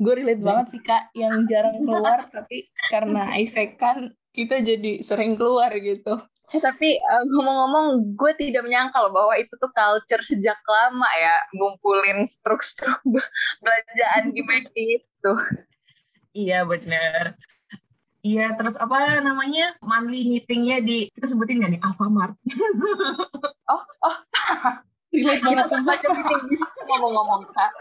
Gue 0.02 0.14
relate 0.18 0.42
banget 0.42 0.66
sih 0.74 0.82
kak 0.82 1.14
yang 1.14 1.46
jarang 1.46 1.78
keluar 1.82 2.26
tapi 2.36 2.70
karena 2.90 3.38
Isaac 3.38 3.78
kan 3.78 4.10
kita 4.32 4.64
jadi 4.64 5.04
sering 5.04 5.36
keluar 5.36 5.72
gitu. 5.76 6.20
Eh, 6.52 6.60
tapi 6.60 7.00
uh, 7.00 7.24
ngomong-ngomong, 7.32 8.16
gue 8.20 8.32
tidak 8.36 8.68
menyangka 8.68 9.00
loh 9.00 9.16
bahwa 9.16 9.40
itu 9.40 9.56
tuh 9.56 9.72
culture 9.72 10.20
sejak 10.20 10.60
lama 10.68 11.08
ya, 11.16 11.36
ngumpulin 11.56 12.28
struk-struk 12.28 13.00
belanjaan 13.64 14.36
di 14.36 14.42
McD 14.44 14.78
itu. 15.00 15.34
Iya 16.36 16.68
bener. 16.68 17.40
Iya, 18.22 18.54
terus 18.54 18.78
apa 18.78 19.24
namanya 19.24 19.74
monthly 19.82 20.28
meetingnya 20.28 20.84
di 20.84 21.10
kita 21.16 21.26
sebutin 21.32 21.64
nggak 21.64 21.72
nih 21.80 21.82
Alfamart. 21.82 22.36
oh, 23.74 23.84
oh, 24.04 24.18
relate 25.12 25.44
banget 25.44 26.00
sama 26.08 26.36
ngomong-ngomong 26.88 27.44
kak 27.52 27.72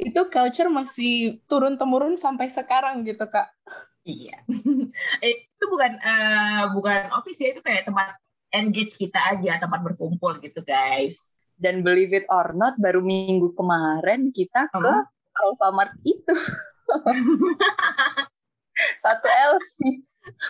itu 0.00 0.20
culture 0.32 0.72
masih 0.72 1.44
turun 1.44 1.76
temurun 1.76 2.16
sampai 2.16 2.48
sekarang 2.48 3.04
gitu 3.04 3.28
kak. 3.28 3.52
Iya. 4.04 4.40
Eh, 5.22 5.46
itu 5.46 5.64
bukan 5.70 6.02
uh, 6.02 6.74
bukan 6.74 7.14
office 7.14 7.38
ya 7.38 7.54
itu 7.54 7.62
kayak 7.62 7.86
tempat 7.86 8.18
engage 8.50 8.98
kita 8.98 9.22
aja 9.30 9.62
tempat 9.62 9.86
berkumpul 9.86 10.42
gitu 10.42 10.66
guys. 10.66 11.30
Dan 11.60 11.86
believe 11.86 12.16
it 12.16 12.26
or 12.26 12.56
not 12.56 12.74
baru 12.80 13.04
minggu 13.04 13.54
kemarin 13.54 14.34
kita 14.34 14.66
ke 14.72 14.80
oh. 14.80 15.04
Alfamart 15.36 15.94
itu. 16.02 16.34
Satu 19.04 19.28
LC 19.28 19.78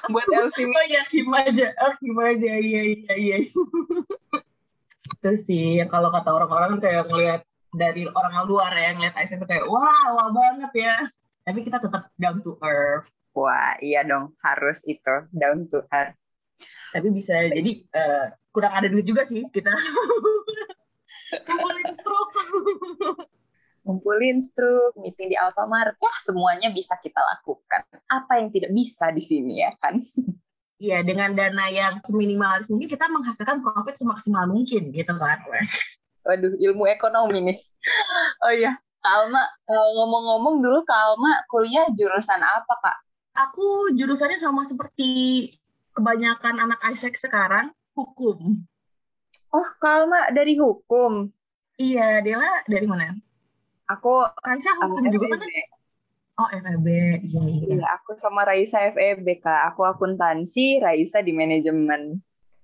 buat 0.09 0.28
LC 0.49 0.66
oh 0.66 0.85
ya 0.88 1.02
aja. 1.45 1.69
Oh 1.85 1.92
aja. 2.25 2.50
Iya 2.57 2.80
iya 2.97 3.12
iya. 3.19 3.37
Itu 3.45 5.30
sih 5.37 5.85
kalau 5.90 6.09
kata 6.09 6.33
orang-orang 6.33 6.80
kayak 6.80 7.11
ngelihat 7.11 7.42
dari 7.71 8.07
orang 8.07 8.45
luar 8.47 8.73
ya 8.75 8.91
ngeliat 8.95 9.15
Aisyah 9.15 9.37
itu 9.39 9.47
kayak 9.47 9.67
wah 9.67 10.05
wah 10.15 10.29
banget 10.31 10.73
ya. 10.75 10.97
Tapi 11.47 11.59
kita 11.67 11.79
tetap 11.79 12.11
down 12.19 12.43
to 12.43 12.59
earth. 12.62 13.11
Wah 13.35 13.79
iya 13.79 14.03
dong 14.03 14.35
harus 14.43 14.83
itu 14.87 15.15
down 15.31 15.71
to 15.71 15.83
earth. 15.91 16.15
Tapi 16.93 17.09
bisa 17.15 17.47
jadi 17.49 17.73
uh, 17.95 18.27
kurang 18.50 18.75
ada 18.75 18.91
duit 18.91 19.07
juga 19.07 19.23
sih 19.25 19.47
kita. 19.49 19.71
Ngumpulin 21.31 21.95
struk 21.95 22.31
ngumpulin 23.81 24.39
struk 24.45 24.93
meeting 25.00 25.33
di 25.33 25.37
Alfamart 25.41 25.97
ya 25.97 26.15
semuanya 26.21 26.69
bisa 26.71 26.95
kita 27.00 27.19
lakukan. 27.19 27.83
Apa 28.07 28.39
yang 28.39 28.53
tidak 28.53 28.71
bisa 28.71 29.09
di 29.11 29.23
sini 29.23 29.65
ya 29.65 29.73
kan? 29.79 29.99
Iya, 30.81 31.05
dengan 31.05 31.37
dana 31.37 31.69
yang 31.69 32.00
seminimalis 32.00 32.65
mungkin 32.73 32.89
kita 32.89 33.05
menghasilkan 33.12 33.61
profit 33.61 34.00
semaksimal 34.00 34.49
mungkin 34.49 34.89
gitu 34.89 35.12
kan. 35.12 35.37
Waduh, 36.27 36.53
ilmu 36.61 36.85
ekonomi 36.91 37.39
nih. 37.41 37.59
oh 38.45 38.53
iya, 38.53 38.77
Kalma, 39.00 39.43
eh, 39.69 39.89
ngomong-ngomong 39.97 40.61
dulu 40.61 40.85
Kalma 40.85 41.41
kuliah 41.49 41.89
jurusan 41.97 42.41
apa, 42.41 42.75
Kak? 42.85 42.99
Aku 43.49 43.95
jurusannya 43.97 44.37
sama 44.37 44.69
seperti 44.69 45.09
kebanyakan 45.97 46.61
anak 46.61 46.81
Isaac 46.93 47.17
sekarang, 47.17 47.73
hukum. 47.97 48.61
Oh, 49.50 49.69
Kalma 49.81 50.29
dari 50.31 50.61
hukum? 50.61 51.33
Iya, 51.81 52.21
Dela 52.21 52.61
dari 52.69 52.85
mana? 52.85 53.17
Aku 53.89 54.23
Raisa 54.45 54.77
hukum 54.77 55.09
juga 55.09 55.35
kan? 55.35 55.41
Oh, 56.41 56.49
FEB. 56.49 56.87
Iya, 57.21 57.43
iya. 57.45 57.65
Iya, 57.77 57.87
aku 58.00 58.17
sama 58.17 58.49
Raisa 58.49 58.81
FEB, 58.93 59.27
Kak. 59.41 59.75
Aku 59.75 59.85
akuntansi, 59.85 60.81
Raisa 60.81 61.21
di 61.21 61.33
manajemen. 61.37 62.17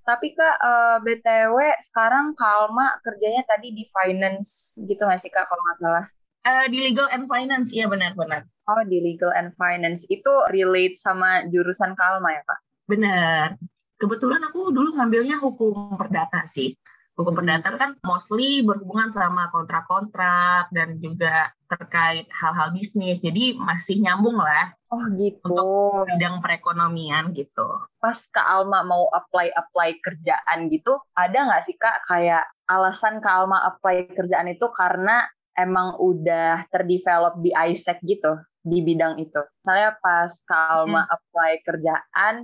Tapi 0.07 0.39
Kak, 0.39 0.57
uh, 0.63 0.71
eh, 0.71 0.99
BTW 1.03 1.83
sekarang 1.83 2.39
Kalma 2.39 2.95
kerjanya 3.03 3.43
tadi 3.43 3.75
di 3.75 3.83
finance 3.91 4.79
gitu 4.79 5.03
nggak 5.03 5.19
sih 5.19 5.35
Kak 5.35 5.51
kalau 5.51 5.63
nggak 5.67 5.79
salah? 5.83 6.07
Uh, 6.47 6.67
di 6.71 6.79
legal 6.79 7.11
and 7.11 7.27
finance, 7.27 7.75
iya 7.75 7.91
benar-benar. 7.91 8.47
Oh, 8.71 8.83
di 8.87 9.03
legal 9.03 9.35
and 9.35 9.51
finance. 9.59 10.07
Itu 10.07 10.47
relate 10.55 10.95
sama 10.95 11.43
jurusan 11.51 11.99
Kalma 11.99 12.39
ya 12.39 12.43
Kak? 12.47 12.61
Benar. 12.87 13.59
Kebetulan 13.99 14.47
aku 14.47 14.71
dulu 14.71 14.95
ngambilnya 14.95 15.43
hukum 15.43 15.99
perdata 15.99 16.47
sih. 16.47 16.79
Hukum 17.19 17.35
perdata 17.35 17.75
kan 17.75 17.99
mostly 18.07 18.63
berhubungan 18.63 19.11
sama 19.11 19.51
kontrak-kontrak 19.51 20.71
dan 20.71 21.03
juga 21.03 21.51
terkait 21.67 22.27
hal-hal 22.31 22.73
bisnis. 22.73 23.21
Jadi 23.21 23.59
masih 23.59 24.01
nyambung 24.03 24.39
lah 24.39 24.77
Oh 24.87 25.03
gitu. 25.19 25.43
Untuk 25.51 26.07
bidang 26.07 26.39
perekonomian 26.39 27.35
gitu. 27.35 27.67
Pas 27.99 28.15
Kak 28.31 28.47
Alma 28.47 28.87
mau 28.87 29.11
apply-apply 29.11 29.99
kerjaan 29.99 30.71
gitu, 30.71 30.95
ada 31.19 31.39
nggak 31.43 31.63
sih 31.67 31.75
Kak 31.75 32.07
kayak 32.07 32.47
alasan 32.71 33.19
Kak 33.19 33.35
Alma 33.35 33.67
apply 33.67 34.15
kerjaan 34.15 34.47
itu 34.47 34.71
karena 34.71 35.27
emang 35.59 35.99
udah 35.99 36.63
terdevelop 36.71 37.43
di 37.43 37.51
ISEC 37.51 37.99
gitu 38.07 38.39
di 38.63 38.79
bidang 38.79 39.19
itu. 39.19 39.43
Saya 39.67 39.99
pas 39.99 40.31
Kak 40.47 40.87
Alma 40.87 41.03
hmm. 41.03 41.15
apply 41.19 41.53
kerjaan, 41.67 42.35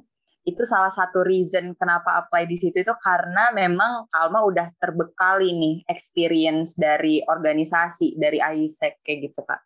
itu 0.43 0.63
salah 0.67 0.91
satu 0.91 1.23
reason 1.23 1.79
kenapa 1.79 2.19
apply 2.19 2.51
di 2.51 2.59
situ 2.59 2.83
itu 2.83 2.95
karena 2.99 3.55
memang 3.55 4.11
Kalma 4.11 4.43
udah 4.43 4.75
terbekali 4.75 5.55
nih 5.55 5.77
experience 5.87 6.75
dari 6.75 7.23
organisasi 7.23 8.19
dari 8.19 8.43
ISEC 8.43 9.07
kayak 9.07 9.19
gitu 9.31 9.41
kak. 9.47 9.63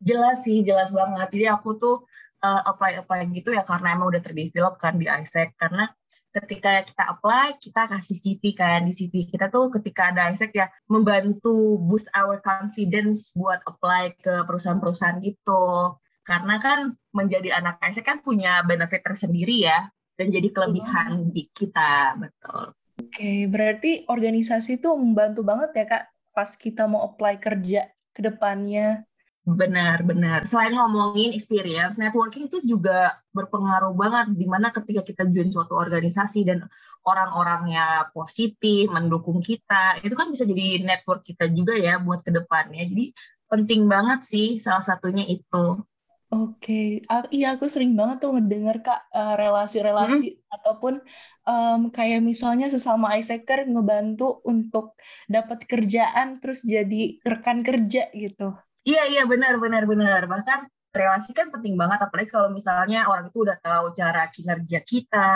Jelas 0.00 0.48
sih, 0.48 0.64
jelas 0.64 0.96
banget. 0.96 1.28
Jadi 1.28 1.46
aku 1.52 1.76
tuh 1.76 2.08
uh, 2.40 2.62
apply 2.64 3.04
apply 3.04 3.28
gitu 3.36 3.52
ya 3.52 3.60
karena 3.68 4.00
emang 4.00 4.08
udah 4.08 4.22
terdevelop 4.24 4.80
kan 4.80 4.96
di 4.96 5.04
ISEC 5.04 5.52
karena 5.60 5.92
ketika 6.32 6.80
kita 6.88 7.04
apply, 7.04 7.60
kita 7.60 7.82
kasih 7.92 8.16
CV 8.16 8.42
kan. 8.56 8.88
Di 8.88 8.96
CV 8.96 9.28
kita 9.28 9.52
tuh 9.52 9.68
ketika 9.76 10.08
ada 10.08 10.32
ISEC 10.32 10.56
ya 10.56 10.72
membantu 10.88 11.76
boost 11.84 12.08
our 12.16 12.40
confidence 12.40 13.36
buat 13.36 13.60
apply 13.68 14.16
ke 14.24 14.48
perusahaan-perusahaan 14.48 15.20
gitu. 15.20 16.00
Karena 16.24 16.56
kan 16.56 16.96
menjadi 17.12 17.60
anak 17.60 17.76
ISEC 17.84 18.08
kan 18.08 18.18
punya 18.24 18.64
benefit 18.64 19.04
tersendiri 19.04 19.68
ya 19.68 19.92
dan 20.18 20.26
jadi 20.34 20.50
kelebihan 20.50 21.30
di 21.30 21.46
kita, 21.54 22.18
betul. 22.18 22.74
Oke, 22.98 23.46
berarti 23.46 24.02
organisasi 24.10 24.82
tuh 24.82 24.98
membantu 24.98 25.46
banget 25.46 25.70
ya 25.78 25.86
Kak 25.86 26.04
pas 26.34 26.50
kita 26.58 26.90
mau 26.90 27.06
apply 27.06 27.38
kerja 27.38 27.86
ke 28.10 28.20
depannya. 28.26 29.06
Benar, 29.48 30.04
benar. 30.04 30.44
Selain 30.44 30.76
ngomongin 30.76 31.32
experience, 31.32 31.96
networking 31.96 32.52
itu 32.52 32.60
juga 32.66 33.16
berpengaruh 33.32 33.96
banget 33.96 34.36
di 34.36 34.44
mana 34.44 34.68
ketika 34.68 35.00
kita 35.00 35.24
join 35.32 35.48
suatu 35.48 35.72
organisasi 35.72 36.44
dan 36.44 36.68
orang-orangnya 37.06 38.12
positif, 38.12 38.92
mendukung 38.92 39.40
kita, 39.40 40.02
itu 40.04 40.12
kan 40.12 40.28
bisa 40.28 40.44
jadi 40.44 40.84
network 40.84 41.24
kita 41.24 41.48
juga 41.48 41.78
ya 41.80 41.96
buat 41.96 42.20
ke 42.20 42.34
depannya. 42.34 42.84
Jadi 42.92 43.16
penting 43.48 43.88
banget 43.88 44.20
sih 44.26 44.60
salah 44.60 44.84
satunya 44.84 45.24
itu. 45.24 45.80
Oke, 46.28 47.00
okay. 47.00 47.32
iya 47.32 47.56
aku 47.56 47.72
sering 47.72 47.96
banget 47.96 48.20
tuh 48.20 48.36
ngedenger 48.36 48.84
kak 48.84 49.00
uh, 49.16 49.32
relasi-relasi 49.40 50.28
hmm. 50.36 50.54
ataupun 50.60 51.00
um, 51.48 51.88
kayak 51.88 52.20
misalnya 52.20 52.68
sesama 52.68 53.16
Iseker 53.16 53.64
ngebantu 53.64 54.44
untuk 54.44 54.92
dapat 55.24 55.64
kerjaan 55.64 56.36
terus 56.36 56.68
jadi 56.68 57.16
rekan 57.24 57.64
kerja 57.64 58.12
gitu. 58.12 58.52
Iya 58.84 59.08
iya 59.08 59.22
benar 59.24 59.56
benar 59.56 59.88
benar 59.88 60.28
bahkan 60.28 60.68
relasi 60.88 61.36
kan 61.36 61.52
penting 61.52 61.76
banget 61.76 62.00
apalagi 62.00 62.32
kalau 62.32 62.48
misalnya 62.48 63.04
orang 63.06 63.28
itu 63.28 63.44
udah 63.44 63.58
tahu 63.60 63.92
cara 63.92 64.26
kinerja 64.32 64.80
kita, 64.82 65.32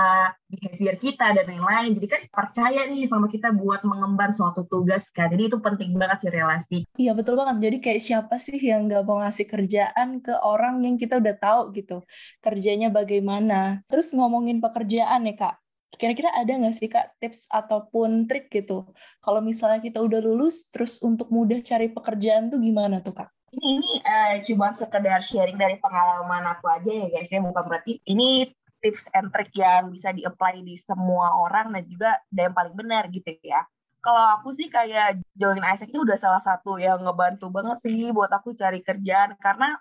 behavior 0.49 0.97
kita 0.97 1.27
dan 1.37 1.45
lain-lain. 1.45 1.93
Jadi 1.97 2.07
kan 2.09 2.23
percaya 2.33 2.89
nih 2.89 3.05
sama 3.05 3.29
kita 3.29 3.53
buat 3.53 3.85
mengemban 3.85 4.33
suatu 4.33 4.65
tugas 4.65 5.13
kan. 5.13 5.29
Jadi 5.29 5.53
itu 5.53 5.59
penting 5.61 5.93
banget 5.95 6.29
sih 6.29 6.33
relasi. 6.33 6.79
Iya 6.97 7.13
betul 7.13 7.37
banget. 7.37 7.69
Jadi 7.69 7.77
kayak 7.85 8.01
siapa 8.01 8.37
sih 8.41 8.57
yang 8.59 8.89
gak 8.89 9.05
mau 9.05 9.21
ngasih 9.21 9.47
kerjaan 9.47 10.25
ke 10.25 10.35
orang 10.41 10.81
yang 10.83 10.97
kita 10.97 11.21
udah 11.21 11.37
tahu 11.37 11.61
gitu 11.77 12.03
kerjanya 12.41 12.89
bagaimana. 12.89 13.85
Terus 13.93 14.13
ngomongin 14.17 14.59
pekerjaan 14.65 15.29
ya 15.29 15.37
kak. 15.37 15.55
Kira-kira 15.93 16.33
ada 16.33 16.49
nggak 16.57 16.75
sih 16.75 16.89
Kak 16.89 17.21
tips 17.21 17.53
ataupun 17.53 18.25
trik 18.25 18.49
gitu? 18.49 18.91
Kalau 19.21 19.45
misalnya 19.45 19.79
kita 19.79 20.01
udah 20.01 20.25
lulus, 20.25 20.73
terus 20.73 20.99
untuk 21.05 21.29
mudah 21.29 21.61
cari 21.61 21.93
pekerjaan 21.93 22.49
tuh 22.49 22.59
gimana 22.59 23.05
tuh 23.05 23.13
Kak? 23.13 23.29
Ini, 23.53 23.69
ini 23.69 23.93
uh, 24.01 24.37
cuma 24.49 24.73
sekedar 24.73 25.21
sharing 25.21 25.61
dari 25.61 25.77
pengalaman 25.77 26.57
aku 26.57 26.73
aja 26.73 26.89
ya 26.89 27.07
guys 27.13 27.29
ya, 27.29 27.45
bukan 27.45 27.65
berarti 27.69 28.01
ini 28.09 28.49
tips 28.81 29.13
and 29.13 29.29
trick 29.29 29.53
yang 29.55 29.93
bisa 29.93 30.11
di-apply 30.11 30.65
di 30.65 30.75
semua 30.81 31.37
orang 31.37 31.71
dan 31.71 31.85
juga 31.85 32.17
ada 32.33 32.41
yang 32.49 32.55
paling 32.57 32.75
benar 32.75 33.13
gitu 33.13 33.29
ya. 33.45 33.63
Kalau 34.03 34.41
aku 34.41 34.51
sih 34.51 34.67
kayak 34.67 35.23
join 35.39 35.63
Isaac 35.63 35.93
ini 35.95 36.03
udah 36.03 36.19
salah 36.19 36.43
satu 36.43 36.75
yang 36.81 37.05
ngebantu 37.07 37.53
banget 37.55 37.79
sih 37.79 38.11
buat 38.11 38.33
aku 38.35 38.59
cari 38.59 38.83
kerjaan. 38.83 39.39
Karena 39.39 39.79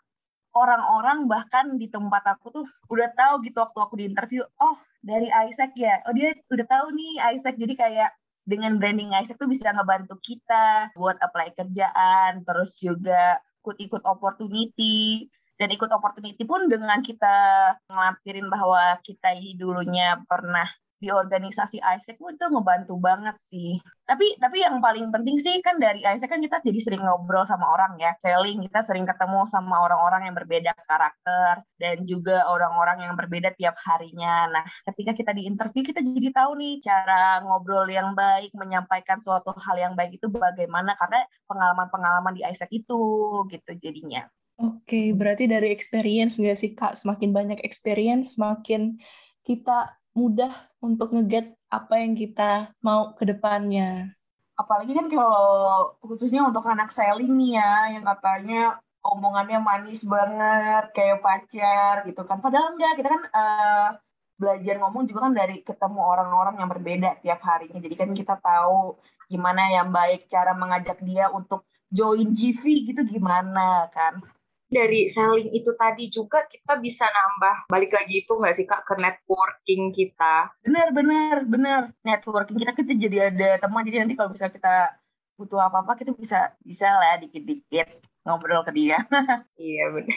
orang-orang 0.53 1.25
bahkan 1.25 1.79
di 1.81 1.89
tempat 1.89 2.21
aku 2.37 2.61
tuh 2.61 2.65
udah 2.93 3.09
tahu 3.17 3.41
gitu 3.41 3.57
waktu 3.63 3.79
aku 3.81 3.95
di 3.97 4.05
interview, 4.11 4.45
oh 4.61 4.77
dari 5.01 5.31
Isaac 5.49 5.73
ya, 5.73 6.05
oh 6.05 6.13
dia 6.13 6.37
udah 6.53 6.67
tahu 6.69 6.93
nih 6.93 7.13
Isaac. 7.33 7.57
Jadi 7.57 7.73
kayak 7.73 8.13
dengan 8.45 8.77
branding 8.77 9.09
Isaac 9.17 9.41
tuh 9.41 9.49
bisa 9.49 9.73
ngebantu 9.73 10.21
kita 10.21 10.93
buat 10.93 11.17
apply 11.17 11.57
kerjaan, 11.57 12.45
terus 12.45 12.77
juga 12.77 13.41
ikut-ikut 13.61 14.01
opportunity. 14.03 15.29
Dan 15.61 15.69
ikut 15.69 15.93
opportunity 15.93 16.41
pun 16.41 16.65
dengan 16.65 17.05
kita 17.05 17.37
ngelampirin 17.85 18.49
bahwa 18.49 18.97
kita 19.05 19.37
dulunya 19.53 20.17
pernah 20.25 20.65
di 21.01 21.09
organisasi 21.09 21.81
Isaac 21.81 22.21
itu 22.21 22.45
ngebantu 22.53 22.95
banget 23.01 23.33
sih. 23.41 23.81
Tapi 24.05 24.37
tapi 24.37 24.61
yang 24.61 24.77
paling 24.77 25.09
penting 25.09 25.41
sih 25.41 25.57
kan 25.65 25.81
dari 25.81 26.05
Isaac 26.05 26.29
kan 26.29 26.37
kita 26.37 26.61
jadi 26.61 26.77
sering 26.77 27.01
ngobrol 27.01 27.41
sama 27.49 27.65
orang 27.73 27.97
ya, 27.97 28.13
selling, 28.21 28.61
kita 28.69 28.85
sering 28.85 29.09
ketemu 29.09 29.49
sama 29.49 29.81
orang-orang 29.81 30.29
yang 30.29 30.35
berbeda 30.37 30.71
karakter 30.85 31.65
dan 31.81 32.05
juga 32.05 32.45
orang-orang 32.45 33.09
yang 33.09 33.17
berbeda 33.17 33.49
tiap 33.57 33.73
harinya. 33.81 34.45
Nah, 34.53 34.63
ketika 34.93 35.17
kita 35.17 35.31
di 35.33 35.49
interview 35.49 35.81
kita 35.81 36.05
jadi 36.05 36.29
tahu 36.29 36.53
nih 36.61 36.77
cara 36.85 37.41
ngobrol 37.41 37.89
yang 37.89 38.13
baik, 38.13 38.53
menyampaikan 38.53 39.17
suatu 39.17 39.57
hal 39.57 39.75
yang 39.81 39.93
baik 39.97 40.21
itu 40.21 40.29
bagaimana 40.29 40.93
karena 41.01 41.25
pengalaman-pengalaman 41.49 42.37
di 42.37 42.45
Isaac 42.45 42.69
itu 42.69 43.01
gitu 43.49 43.71
jadinya. 43.81 44.29
Oke, 44.61 45.17
berarti 45.17 45.49
dari 45.49 45.73
experience 45.73 46.37
nggak 46.37 46.57
sih 46.59 46.71
Kak? 46.77 46.93
Semakin 46.93 47.33
banyak 47.33 47.59
experience, 47.65 48.37
semakin 48.37 49.01
kita 49.41 50.00
mudah 50.11 50.51
untuk 50.83 51.15
ngeget 51.15 51.55
apa 51.71 52.03
yang 52.03 52.13
kita 52.17 52.75
mau 52.83 53.15
ke 53.15 53.23
depannya. 53.23 54.11
Apalagi 54.59 54.93
kan 54.93 55.07
kalau 55.07 55.95
khususnya 56.03 56.45
untuk 56.45 56.65
anak 56.67 56.91
selling 56.91 57.31
nih 57.33 57.57
ya, 57.57 57.73
yang 57.97 58.03
katanya 58.03 58.77
omongannya 59.01 59.57
manis 59.63 60.05
banget, 60.05 60.93
kayak 60.93 61.23
pacar 61.23 62.05
gitu 62.05 62.21
kan. 62.27 62.37
Padahal 62.43 62.77
enggak, 62.77 62.93
kita 62.99 63.09
kan 63.09 63.21
uh, 63.33 63.89
belajar 64.37 64.75
ngomong 64.81 65.09
juga 65.09 65.29
kan 65.29 65.33
dari 65.33 65.65
ketemu 65.65 66.01
orang-orang 66.01 66.55
yang 66.61 66.69
berbeda 66.69 67.09
tiap 67.23 67.41
harinya. 67.41 67.79
Jadi 67.81 67.95
kan 67.97 68.09
kita 68.13 68.37
tahu 68.37 68.99
gimana 69.31 69.71
yang 69.71 69.89
baik 69.95 70.27
cara 70.27 70.51
mengajak 70.51 70.99
dia 71.07 71.31
untuk 71.31 71.63
join 71.91 72.35
GV 72.35 72.63
gitu 72.87 73.01
gimana 73.03 73.87
kan 73.91 74.23
dari 74.71 75.11
selling 75.11 75.51
itu 75.51 75.75
tadi 75.75 76.07
juga 76.07 76.47
kita 76.47 76.79
bisa 76.79 77.03
nambah 77.03 77.67
balik 77.67 77.91
lagi 77.91 78.23
itu 78.23 78.31
nggak 78.31 78.55
sih 78.55 78.63
kak 78.63 78.87
ke 78.87 78.95
networking 78.95 79.91
kita 79.91 80.47
benar 80.63 80.87
benar 80.95 81.35
benar 81.43 81.81
networking 82.07 82.55
kita 82.55 82.71
kita 82.71 82.91
jadi 82.95 83.17
ada 83.27 83.59
teman 83.59 83.83
jadi 83.83 84.07
nanti 84.07 84.15
kalau 84.15 84.31
bisa 84.31 84.47
kita 84.47 84.95
butuh 85.35 85.59
apa 85.59 85.83
apa 85.83 85.93
kita 85.99 86.15
bisa 86.15 86.55
bisa 86.63 86.87
lah 86.87 87.19
dikit 87.19 87.43
dikit 87.43 87.87
ngobrol 88.25 88.61
ke 88.61 88.71
dia. 88.73 89.01
iya 89.57 89.89
benar. 89.89 90.13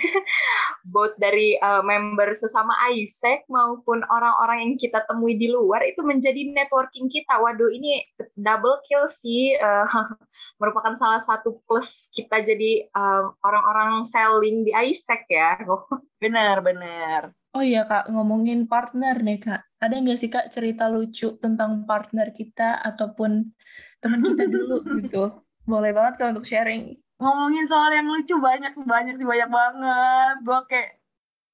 Both 0.84 1.16
dari 1.16 1.56
uh, 1.56 1.80
member 1.80 2.36
sesama 2.36 2.76
Isaac 2.92 3.48
maupun 3.48 4.04
orang-orang 4.04 4.68
yang 4.68 4.72
kita 4.76 5.00
temui 5.08 5.40
di 5.40 5.48
luar 5.48 5.80
itu 5.88 6.04
menjadi 6.04 6.44
networking 6.52 7.08
kita. 7.08 7.40
Waduh 7.40 7.72
ini 7.72 8.04
double 8.36 8.84
kill 8.84 9.08
sih 9.08 9.56
uh, 9.56 9.88
merupakan 10.60 10.92
salah 10.92 11.24
satu 11.24 11.64
plus 11.64 12.12
kita 12.12 12.44
jadi 12.44 12.84
uh, 12.92 13.32
orang-orang 13.40 14.04
selling 14.04 14.68
di 14.68 14.72
Isaac 14.76 15.24
ya. 15.32 15.56
benar 16.22 16.60
benar. 16.60 17.32
Oh 17.54 17.62
iya 17.62 17.86
kak 17.86 18.10
ngomongin 18.10 18.66
partner 18.66 19.22
nih 19.22 19.38
kak. 19.38 19.62
Ada 19.78 19.94
nggak 20.02 20.18
sih 20.18 20.26
kak 20.26 20.50
cerita 20.50 20.90
lucu 20.90 21.38
tentang 21.38 21.86
partner 21.86 22.34
kita 22.34 22.82
ataupun 22.82 23.54
teman 24.02 24.20
kita 24.20 24.44
dulu 24.50 24.76
gitu? 24.98 25.24
Boleh 25.62 25.94
banget 25.94 26.18
kak 26.18 26.30
untuk 26.34 26.44
sharing 26.44 26.98
ngomongin 27.18 27.64
soal 27.70 27.90
yang 27.94 28.08
lucu 28.10 28.36
banyak 28.38 28.72
banyak 28.82 29.14
sih 29.18 29.26
banyak 29.26 29.50
banget. 29.50 30.34
Gue 30.42 30.58
kayak 30.70 30.90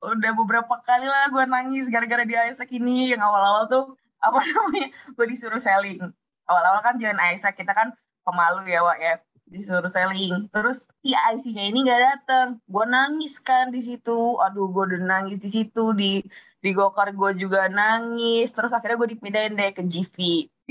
udah 0.01 0.33
beberapa 0.33 0.75
kali 0.81 1.05
lah 1.05 1.29
gue 1.29 1.44
nangis 1.44 1.87
gara-gara 1.92 2.25
di 2.25 2.35
Isaac 2.37 2.70
ini. 2.73 3.12
Yang 3.12 3.23
awal-awal 3.25 3.64
tuh 3.68 3.85
apa 4.20 4.38
namanya 4.49 4.88
gue 5.16 5.27
disuruh 5.29 5.61
selling. 5.61 6.01
Awal-awal 6.49 6.81
kan 6.83 6.94
jangan 6.96 7.20
Isaac 7.33 7.55
kita 7.57 7.73
kan 7.77 7.92
pemalu 8.25 8.68
ya 8.73 8.81
Wak 8.85 8.99
ya. 9.01 9.14
Disuruh 9.51 9.90
selling. 9.90 10.49
Terus 10.55 10.87
IC-nya 11.03 11.64
ini 11.68 11.83
nggak 11.83 12.01
datang 12.01 12.46
gue 12.64 12.85
nangis 12.87 13.38
kan 13.42 13.75
di 13.75 13.83
situ. 13.83 14.38
Aduh 14.40 14.70
gue 14.73 14.94
udah 14.94 15.01
nangis 15.03 15.42
di 15.42 15.51
situ. 15.51 15.92
Di 15.92 16.25
di 16.61 16.70
Gokar 16.77 17.12
gue 17.12 17.31
juga 17.37 17.68
nangis. 17.68 18.53
Terus 18.55 18.73
akhirnya 18.73 18.96
gue 18.96 19.11
dipindahin 19.16 19.59
deh 19.59 19.70
ke 19.77 19.83
GV 19.85 20.16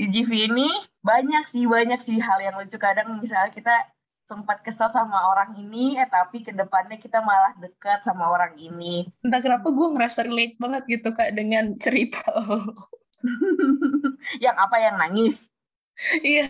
di 0.00 0.08
GV 0.08 0.48
ini 0.48 0.68
banyak 1.04 1.44
sih 1.44 1.68
banyak 1.68 2.00
sih 2.00 2.16
hal 2.24 2.40
yang 2.40 2.56
lucu. 2.56 2.80
Kadang 2.80 3.20
misalnya 3.20 3.52
kita 3.52 3.74
sempat 4.30 4.62
kesel 4.62 4.86
sama 4.94 5.26
orang 5.34 5.58
ini, 5.58 5.98
eh 5.98 6.06
tapi 6.06 6.46
ke 6.46 6.54
depannya 6.54 7.02
kita 7.02 7.18
malah 7.18 7.50
dekat 7.58 8.06
sama 8.06 8.30
orang 8.30 8.54
ini. 8.54 9.10
Entah 9.26 9.42
kenapa 9.42 9.66
gue 9.74 9.88
ngerasa 9.90 10.22
relate 10.30 10.54
banget 10.62 10.82
gitu 10.86 11.10
kak 11.10 11.34
dengan 11.34 11.74
cerita 11.74 12.22
yang 14.44 14.54
apa 14.54 14.76
yang 14.78 14.94
nangis? 14.94 15.50
Iya, 16.22 16.46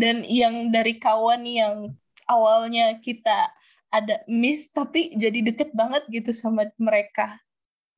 dan 0.00 0.24
yang 0.24 0.72
dari 0.72 0.96
kawan 0.96 1.44
yang 1.44 1.92
awalnya 2.24 2.96
kita 3.04 3.52
ada 3.92 4.24
miss 4.26 4.72
tapi 4.72 5.12
jadi 5.12 5.52
deket 5.52 5.76
banget 5.76 6.08
gitu 6.08 6.32
sama 6.32 6.64
mereka. 6.80 7.36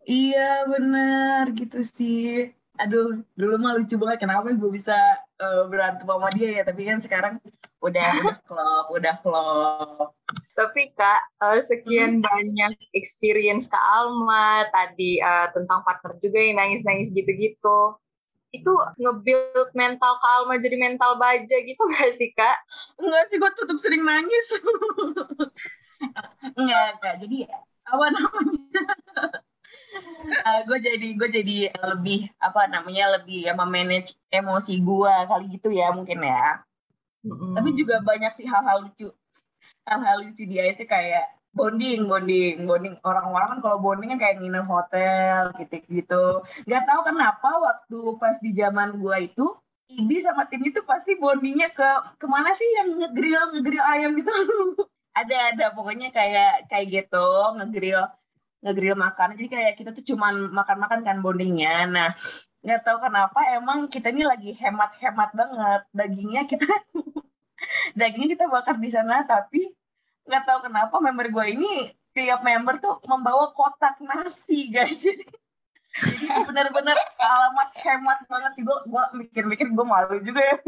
Iya 0.03 0.67
bener 0.67 1.55
gitu 1.55 1.85
sih 1.85 2.51
aduh 2.79 3.21
dulu 3.35 3.55
mah 3.59 3.75
lucu 3.75 3.99
banget 3.99 4.23
kenapa 4.23 4.55
gue 4.55 4.71
bisa 4.71 4.95
uh, 5.43 5.63
berantem 5.71 6.07
sama 6.07 6.29
dia 6.35 6.61
ya 6.61 6.63
tapi 6.67 6.83
kan 6.87 6.99
sekarang 6.99 7.35
udah 7.79 8.11
udah 8.23 8.37
klop 8.47 8.87
udah 8.91 9.15
klop 9.23 10.09
tapi 10.59 10.91
kak 10.95 11.23
uh, 11.39 11.63
sekian 11.63 12.19
hmm. 12.19 12.27
banyak 12.27 12.75
experience 12.95 13.71
kak 13.71 13.83
Alma 13.83 14.67
tadi 14.75 15.23
uh, 15.23 15.49
tentang 15.55 15.87
partner 15.87 16.19
juga 16.19 16.39
yang 16.43 16.59
nangis 16.59 16.83
nangis 16.83 17.15
gitu 17.15 17.31
gitu 17.39 17.99
itu 18.49 18.73
nge-build 18.97 19.71
mental 19.77 20.17
kak 20.19 20.33
Alma 20.41 20.57
jadi 20.57 20.77
mental 20.81 21.21
baja 21.21 21.57
gitu 21.61 21.83
gak 21.93 22.17
sih 22.17 22.33
kak? 22.33 22.57
Enggak 22.97 23.29
sih, 23.29 23.37
gue 23.37 23.51
tetap 23.53 23.77
sering 23.77 24.01
nangis. 24.09 24.47
Enggak, 26.59 26.97
kak. 26.97 27.15
Jadi 27.21 27.45
apa 27.85 28.05
namanya? 28.09 28.81
Uh, 30.49 30.61
gue 30.67 30.79
jadi 30.83 31.09
gue 31.15 31.29
jadi 31.29 31.57
lebih 31.95 32.29
apa 32.39 32.69
namanya 32.71 33.19
lebih 33.21 33.49
ya 33.49 33.53
memanage 33.57 34.17
emosi 34.29 34.81
gue 34.83 35.15
kali 35.29 35.47
gitu 35.59 35.69
ya 35.73 35.93
mungkin 35.95 36.23
ya. 36.25 36.63
Mm-hmm. 37.19 37.55
tapi 37.59 37.71
juga 37.75 37.99
banyak 38.01 38.33
sih 38.39 38.47
hal-hal 38.47 38.87
lucu. 38.87 39.11
Hal-hal 39.83 40.23
lucu 40.23 40.47
dia 40.47 40.65
itu 40.71 40.87
kayak 40.87 41.35
bonding 41.51 42.07
bonding 42.07 42.63
bonding. 42.65 42.95
Orang-orang 43.03 43.59
kan 43.59 43.61
kalau 43.65 43.79
bonding 43.83 44.15
kan 44.15 44.21
kayak 44.23 44.37
nginep 44.39 44.67
hotel 44.69 45.51
gitu 45.59 45.77
gitu. 45.91 46.25
Nggak 46.69 46.85
tahu 46.87 47.01
kenapa 47.11 47.51
waktu 47.59 47.99
pas 48.23 48.37
di 48.39 48.55
zaman 48.55 49.03
gue 49.03 49.17
itu 49.27 49.47
Ibi 49.89 50.21
sama 50.21 50.45
tim 50.45 50.61
itu 50.69 50.85
pasti 50.85 51.17
bondingnya 51.17 51.73
ke 51.73 51.89
ke 52.21 52.27
mana 52.29 52.53
sih 52.53 52.69
yang 52.77 52.93
ngegrill 53.01 53.57
ngegrill 53.57 53.85
ayam 53.89 54.13
gitu. 54.21 54.31
Ada 55.19 55.51
ada. 55.51 55.67
Pokoknya 55.75 56.15
kayak 56.15 56.71
kayak 56.71 56.87
gitu 56.95 57.27
ngegrill 57.59 58.07
ngegrill 58.63 58.99
makan. 58.99 59.39
Jadi 59.39 59.49
kayak 59.49 59.75
kita 59.79 59.91
tuh 59.95 60.05
cuman 60.15 60.51
makan-makan 60.51 61.01
kan 61.07 61.17
bondingnya. 61.23 61.87
Nah 61.87 62.11
nggak 62.59 62.81
tahu 62.83 62.99
kenapa 62.99 63.41
emang 63.55 63.87
kita 63.87 64.11
ini 64.11 64.27
lagi 64.27 64.51
hemat-hemat 64.59 65.31
banget. 65.35 65.83
Dagingnya 65.95 66.43
kita 66.51 66.67
dagingnya 67.99 68.29
kita 68.35 68.45
bakar 68.51 68.77
di 68.79 68.91
sana 68.91 69.23
tapi 69.27 69.71
nggak 70.29 70.45
tahu 70.45 70.59
kenapa 70.69 70.95
member 71.01 71.27
gue 71.33 71.45
ini 71.57 71.75
tiap 72.13 72.43
member 72.43 72.83
tuh 72.83 72.99
membawa 73.07 73.55
kotak 73.55 74.03
nasi 74.03 74.69
guys. 74.75 74.99
Jadi 74.99 75.25
jadi 75.99 76.47
benar-benar 76.47 76.99
alamat 77.17 77.71
hemat 77.81 78.19
banget 78.27 78.53
sih. 78.59 78.63
Gue 78.67 78.79
gue 78.87 79.05
mikir-mikir 79.23 79.71
gue 79.71 79.87
malu 79.87 80.19
juga 80.23 80.43
ya. 80.43 80.57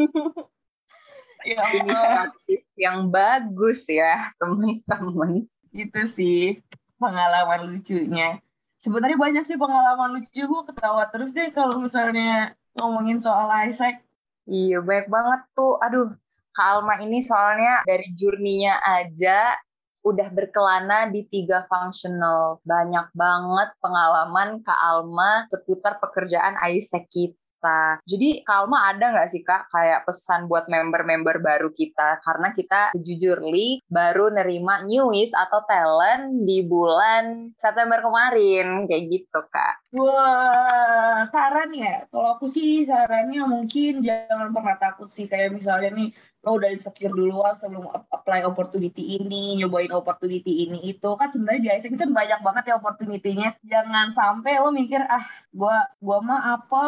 Ya 1.40 1.64
inisiatif 1.72 2.68
yang 2.76 3.09
bagus 3.09 3.88
ya 3.88 4.29
teman-teman. 4.37 5.48
Itu 5.72 6.05
sih 6.05 6.61
pengalaman 7.01 7.73
lucunya. 7.73 8.37
Sebenarnya 8.81 9.17
banyak 9.17 9.45
sih 9.45 9.57
pengalaman 9.57 10.21
lucu 10.21 10.45
gue 10.45 10.63
ketawa 10.69 11.09
terus 11.09 11.33
deh 11.33 11.49
kalau 11.53 11.81
misalnya 11.81 12.53
ngomongin 12.77 13.19
soal 13.19 13.49
Isaac. 13.67 14.05
Iya 14.45 14.85
banyak 14.85 15.09
banget 15.09 15.41
tuh. 15.57 15.81
Aduh 15.81 16.13
Kak 16.53 16.67
Alma 16.79 17.01
ini 17.01 17.25
soalnya 17.25 17.85
dari 17.89 18.13
jurninya 18.17 18.81
aja 18.85 19.57
udah 20.01 20.29
berkelana 20.33 21.13
di 21.13 21.29
tiga 21.29 21.69
functional. 21.69 22.61
Banyak 22.65 23.13
banget 23.13 23.69
pengalaman 23.85 24.65
Kak 24.65 24.81
Alma 24.81 25.45
seputar 25.49 26.01
pekerjaan 26.01 26.57
Isaac 26.73 27.09
kita 27.13 27.37
kita. 27.61 28.01
Jadi 28.09 28.40
Kalma 28.40 28.88
ada 28.88 29.12
nggak 29.12 29.29
sih 29.29 29.44
Kak 29.44 29.68
kayak 29.68 30.09
pesan 30.09 30.49
buat 30.49 30.64
member-member 30.73 31.44
baru 31.44 31.68
kita? 31.68 32.25
Karena 32.25 32.57
kita 32.57 32.96
sejujurly 32.96 33.85
baru 33.85 34.33
nerima 34.33 34.88
news 34.88 35.37
atau 35.37 35.61
talent 35.68 36.49
di 36.49 36.64
bulan 36.64 37.53
September 37.61 38.01
kemarin. 38.01 38.88
Kayak 38.88 39.05
gitu 39.12 39.40
Kak. 39.53 39.92
Wah, 39.92 41.29
saran 41.29 41.70
ya. 41.77 42.09
Kalau 42.09 42.40
aku 42.40 42.49
sih 42.49 42.81
sarannya 42.88 43.44
mungkin 43.44 44.01
jangan 44.01 44.49
pernah 44.57 44.81
takut 44.81 45.12
sih. 45.12 45.29
Kayak 45.29 45.61
misalnya 45.61 45.92
nih, 45.92 46.09
lo 46.40 46.57
udah 46.57 46.72
insecure 46.72 47.12
duluan 47.12 47.53
sebelum 47.53 47.85
apply 48.09 48.48
opportunity 48.48 49.20
ini, 49.20 49.61
nyobain 49.61 49.92
opportunity 49.92 50.64
ini 50.64 50.81
itu. 50.88 51.11
Kan 51.20 51.29
sebenarnya 51.29 51.61
di 51.61 51.70
ISEC 51.76 52.00
kan 52.00 52.11
banyak 52.16 52.40
banget 52.40 52.64
ya 52.72 52.74
opportunity-nya. 52.81 53.61
Jangan 53.61 54.09
sampai 54.09 54.57
lo 54.57 54.72
mikir 54.72 55.05
ah 55.05 55.24
gua 55.53 55.85
gua 56.00 56.18
mah 56.24 56.40
apa? 56.57 56.87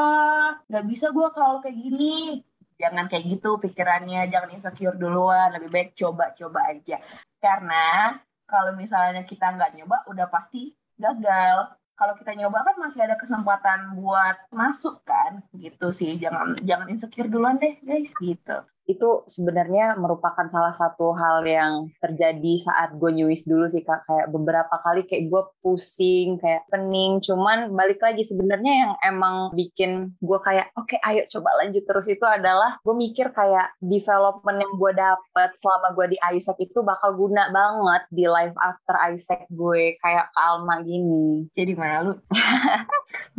Nggak 0.73 0.85
bisa 0.89 1.13
gua 1.13 1.29
kalau 1.37 1.61
kayak 1.61 1.77
gini. 1.77 2.41
Jangan 2.81 3.07
kayak 3.13 3.25
gitu 3.29 3.61
pikirannya, 3.61 4.27
jangan 4.33 4.51
insecure 4.57 4.97
duluan, 4.97 5.53
lebih 5.55 5.71
baik 5.71 5.89
coba-coba 5.95 6.73
aja. 6.73 6.99
Karena 7.39 8.17
kalau 8.49 8.73
misalnya 8.75 9.23
kita 9.23 9.53
nggak 9.53 9.77
nyoba 9.77 10.09
udah 10.09 10.27
pasti 10.33 10.73
gagal. 10.97 11.77
Kalau 11.93 12.17
kita 12.17 12.35
nyoba 12.35 12.65
kan 12.65 12.81
masih 12.81 13.05
ada 13.05 13.21
kesempatan 13.21 14.01
buat 14.01 14.49
masuk 14.49 15.05
kan? 15.05 15.45
Gitu 15.53 15.93
sih. 15.93 16.17
Jangan 16.17 16.57
jangan 16.65 16.89
insecure 16.89 17.29
duluan 17.29 17.61
deh 17.61 17.77
guys. 17.85 18.17
Gitu 18.17 18.72
itu 18.97 19.27
sebenarnya 19.29 19.95
merupakan 20.01 20.47
salah 20.49 20.73
satu 20.75 21.13
hal 21.15 21.45
yang 21.47 21.93
terjadi 22.01 22.53
saat 22.59 22.97
gue 22.97 23.11
nyuis 23.13 23.45
dulu 23.45 23.69
sih 23.69 23.85
kak. 23.85 24.09
Kayak 24.09 24.33
beberapa 24.33 24.75
kali 24.83 25.05
kayak 25.05 25.29
gue 25.29 25.43
pusing 25.63 26.41
kayak 26.41 26.67
pening. 26.73 27.21
Cuman 27.21 27.77
balik 27.77 28.03
lagi 28.03 28.25
sebenarnya 28.25 28.73
yang 28.73 28.93
emang 29.05 29.53
bikin 29.53 30.17
gue 30.19 30.39
kayak 30.43 30.73
oke 30.75 30.89
okay, 30.89 30.99
ayo 31.07 31.29
coba 31.29 31.63
lanjut 31.63 31.85
terus 31.85 32.07
itu 32.09 32.25
adalah 32.25 32.81
gue 32.81 32.95
mikir 32.97 33.31
kayak 33.37 33.77
development 33.85 34.59
yang 34.65 34.73
gue 34.75 34.93
dapet 34.97 35.51
selama 35.61 35.95
gue 35.95 36.17
di 36.17 36.19
Isaac 36.33 36.57
itu 36.59 36.81
bakal 36.81 37.15
guna 37.15 37.53
banget 37.53 38.03
di 38.09 38.25
life 38.27 38.57
after 38.59 38.97
Isaac 39.13 39.45
gue 39.53 40.01
kayak 40.01 40.33
ke 40.33 40.41
Alma 40.41 40.81
gini. 40.81 41.51
Jadi 41.53 41.73
malu. 41.77 42.15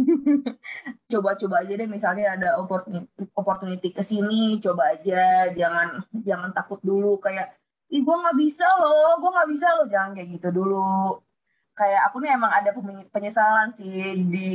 Coba-coba 1.11 1.61
aja 1.61 1.73
deh 1.77 1.89
misalnya 1.89 2.33
ada 2.33 2.49
opportunity, 2.57 3.09
opportunity 3.37 3.89
ke 3.93 4.01
sini 4.05 4.57
coba 4.61 4.97
aja 4.97 5.42
jangan 5.51 5.87
jangan 6.13 6.51
takut 6.55 6.79
dulu. 6.79 7.19
Kayak 7.19 7.57
ih 7.91 8.01
gue 8.01 8.15
nggak 8.15 8.37
bisa 8.39 8.67
loh 8.79 9.19
gue 9.19 9.29
nggak 9.33 9.49
bisa 9.51 9.67
loh. 9.75 9.85
Jangan 9.91 10.11
kayak 10.15 10.29
gitu 10.39 10.49
dulu. 10.55 11.19
Kayak 11.73 12.01
aku 12.07 12.21
nih 12.23 12.31
emang 12.37 12.51
ada 12.53 12.69
penyesalan 13.11 13.75
sih. 13.75 14.23
Di 14.29 14.47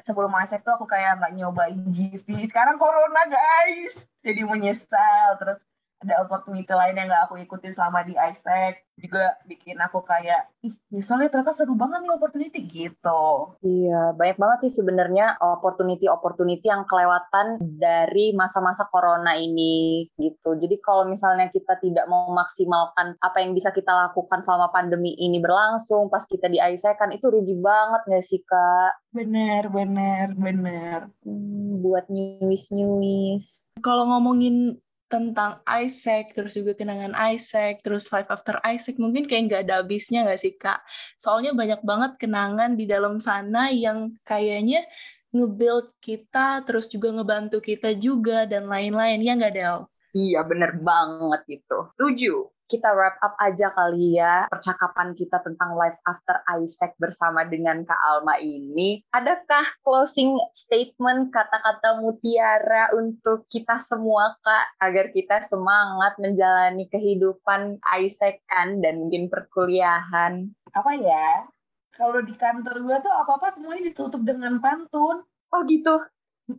sebelum 0.00 0.32
masuk 0.32 0.64
tuh 0.64 0.80
aku 0.80 0.86
kayak 0.88 1.20
nggak 1.20 1.32
nyobain 1.36 1.80
GV 1.92 2.26
sekarang 2.48 2.80
corona 2.80 3.22
guys. 3.28 4.08
Jadi 4.24 4.40
menyesal. 4.46 5.36
Terus 5.36 5.60
ada 6.00 6.24
opportunity 6.24 6.72
lain 6.72 6.96
yang 6.96 7.12
gak 7.12 7.28
aku 7.28 7.36
ikutin 7.44 7.76
selama 7.76 8.00
di 8.08 8.16
ISEC 8.16 8.88
juga 9.00 9.32
bikin 9.48 9.80
aku 9.80 10.04
kayak 10.04 10.52
ih 10.60 10.76
misalnya 10.92 11.32
ternyata 11.32 11.56
seru 11.56 11.72
banget 11.72 12.04
nih 12.04 12.12
opportunity 12.12 12.60
gitu. 12.68 13.56
Iya 13.64 14.12
banyak 14.12 14.36
banget 14.36 14.58
sih 14.68 14.80
sebenarnya 14.80 15.40
opportunity 15.40 16.04
opportunity 16.04 16.68
yang 16.68 16.84
kelewatan 16.84 17.60
dari 17.80 18.36
masa-masa 18.36 18.84
corona 18.92 19.36
ini 19.40 20.04
gitu. 20.20 20.56
Jadi 20.56 20.76
kalau 20.84 21.08
misalnya 21.08 21.48
kita 21.48 21.80
tidak 21.80 22.04
mau 22.12 22.28
memaksimalkan 22.28 23.16
apa 23.20 23.40
yang 23.40 23.56
bisa 23.56 23.72
kita 23.72 23.88
lakukan 23.88 24.44
selama 24.44 24.68
pandemi 24.68 25.16
ini 25.16 25.40
berlangsung 25.40 26.12
pas 26.12 26.24
kita 26.28 26.52
di 26.52 26.60
ISEC 26.60 27.00
kan 27.00 27.08
itu 27.12 27.28
rugi 27.32 27.56
banget 27.56 28.04
gak 28.04 28.24
sih 28.24 28.44
kak? 28.44 29.00
Bener 29.16 29.68
bener 29.72 30.36
bener. 30.36 31.08
Hmm, 31.24 31.80
buat 31.80 32.08
nyuis 32.12 32.68
nyuis 32.72 33.72
kalau 33.80 34.12
ngomongin 34.12 34.76
tentang 35.10 35.58
Isaac, 35.66 36.30
terus 36.30 36.54
juga 36.54 36.78
kenangan 36.78 37.10
Isaac, 37.34 37.82
terus 37.82 38.06
life 38.14 38.30
after 38.30 38.62
Isaac, 38.62 38.94
mungkin 39.02 39.26
kayak 39.26 39.42
nggak 39.50 39.62
ada 39.66 39.74
habisnya 39.82 40.22
nggak 40.22 40.40
sih 40.40 40.54
Kak? 40.54 40.86
Soalnya 41.18 41.50
banyak 41.50 41.82
banget 41.82 42.12
kenangan 42.22 42.78
di 42.78 42.86
dalam 42.86 43.18
sana 43.18 43.74
yang 43.74 44.14
kayaknya 44.22 44.86
nge-build 45.34 45.98
kita, 45.98 46.62
terus 46.62 46.86
juga 46.86 47.10
ngebantu 47.10 47.58
kita 47.58 47.90
juga, 47.98 48.46
dan 48.46 48.70
lain-lain, 48.70 49.18
ya 49.18 49.34
nggak 49.34 49.54
Del? 49.54 49.78
Iya, 50.14 50.46
bener 50.46 50.78
banget 50.78 51.42
itu. 51.62 51.78
Tujuh 51.98 52.59
kita 52.70 52.94
wrap 52.94 53.18
up 53.18 53.34
aja 53.42 53.74
kali 53.74 54.14
ya 54.14 54.46
percakapan 54.46 55.10
kita 55.18 55.42
tentang 55.42 55.74
life 55.74 55.98
after 56.06 56.38
Isaac 56.62 56.94
bersama 57.02 57.42
dengan 57.42 57.82
Kak 57.82 57.98
Alma 57.98 58.38
ini. 58.38 59.02
Adakah 59.10 59.66
closing 59.82 60.38
statement 60.54 61.34
kata-kata 61.34 61.98
mutiara 61.98 62.94
untuk 62.94 63.50
kita 63.50 63.74
semua 63.82 64.38
Kak 64.38 64.78
agar 64.78 65.10
kita 65.10 65.42
semangat 65.42 66.14
menjalani 66.22 66.86
kehidupan 66.86 67.82
Isaac 67.98 68.46
kan 68.46 68.78
dan 68.78 69.02
mungkin 69.02 69.26
perkuliahan? 69.26 70.54
Apa 70.70 70.92
ya? 70.94 71.50
Kalau 71.90 72.22
di 72.22 72.38
kantor 72.38 72.86
gue 72.86 72.96
tuh 73.02 73.10
apa-apa 73.10 73.50
semuanya 73.50 73.90
ditutup 73.90 74.22
dengan 74.22 74.62
pantun. 74.62 75.26
Oh 75.50 75.60
gitu? 75.66 75.98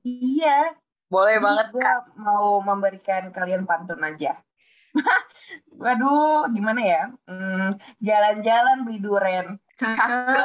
Iya. 0.03 0.75
Boleh 1.07 1.39
Jadi 1.39 1.45
banget 1.47 1.67
gue 1.71 1.91
mau 2.19 2.59
memberikan 2.59 3.31
kalian 3.31 3.63
pantun 3.63 4.03
aja. 4.03 4.35
Waduh, 5.81 6.47
gimana 6.53 6.81
ya? 6.83 7.03
Hmm, 7.25 7.73
jalan-jalan 8.03 8.85
beli 8.85 8.99
duren. 9.01 9.57
Cakep. 9.79 10.37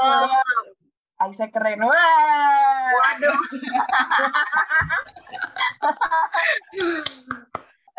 Aisyah 1.16 1.48
keren. 1.48 1.80
Wah. 1.80 2.88
Waduh. 2.92 3.40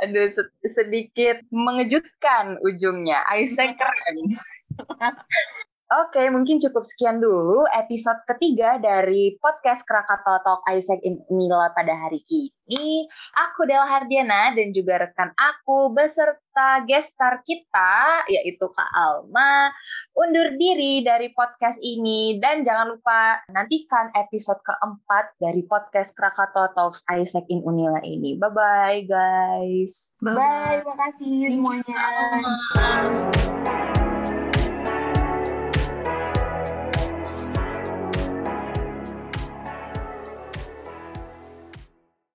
Aduh, 0.06 0.30
sedikit 0.62 1.42
mengejutkan 1.50 2.62
ujungnya. 2.62 3.26
Aisyah 3.26 3.74
keren. 3.74 4.18
Oke, 5.88 6.28
mungkin 6.28 6.60
cukup 6.60 6.84
sekian 6.84 7.23
dulu 7.23 7.63
episode 7.71 8.19
ketiga 8.28 8.76
dari 8.76 9.39
podcast 9.39 9.88
Krakatau 9.88 10.43
Talk 10.43 10.67
Isaac 10.67 11.00
in 11.00 11.23
Nila 11.32 11.71
pada 11.71 11.95
hari 11.95 12.19
ini. 12.28 13.08
Aku 13.32 13.63
Del 13.63 13.88
Hardiana 13.88 14.52
dan 14.52 14.76
juga 14.76 15.08
rekan 15.08 15.32
aku 15.39 15.95
beserta 15.95 16.84
guest 16.84 17.15
star 17.15 17.39
kita, 17.39 18.28
yaitu 18.28 18.67
Kak 18.67 18.91
Alma, 18.91 19.71
undur 20.12 20.60
diri 20.60 21.08
dari 21.08 21.32
podcast 21.32 21.80
ini. 21.80 22.36
Dan 22.36 22.67
jangan 22.67 22.91
lupa 22.91 23.39
nantikan 23.47 24.12
episode 24.12 24.60
keempat 24.67 25.39
dari 25.39 25.63
podcast 25.63 26.12
Krakatau 26.19 26.67
Talks 26.76 27.08
Isaac 27.15 27.47
in 27.47 27.63
Unila 27.63 28.04
ini. 28.04 28.36
Bye-bye 28.36 29.08
guys. 29.08 30.19
Bye-bye, 30.19 30.84
makasih 30.84 31.56
semuanya. 31.56 32.04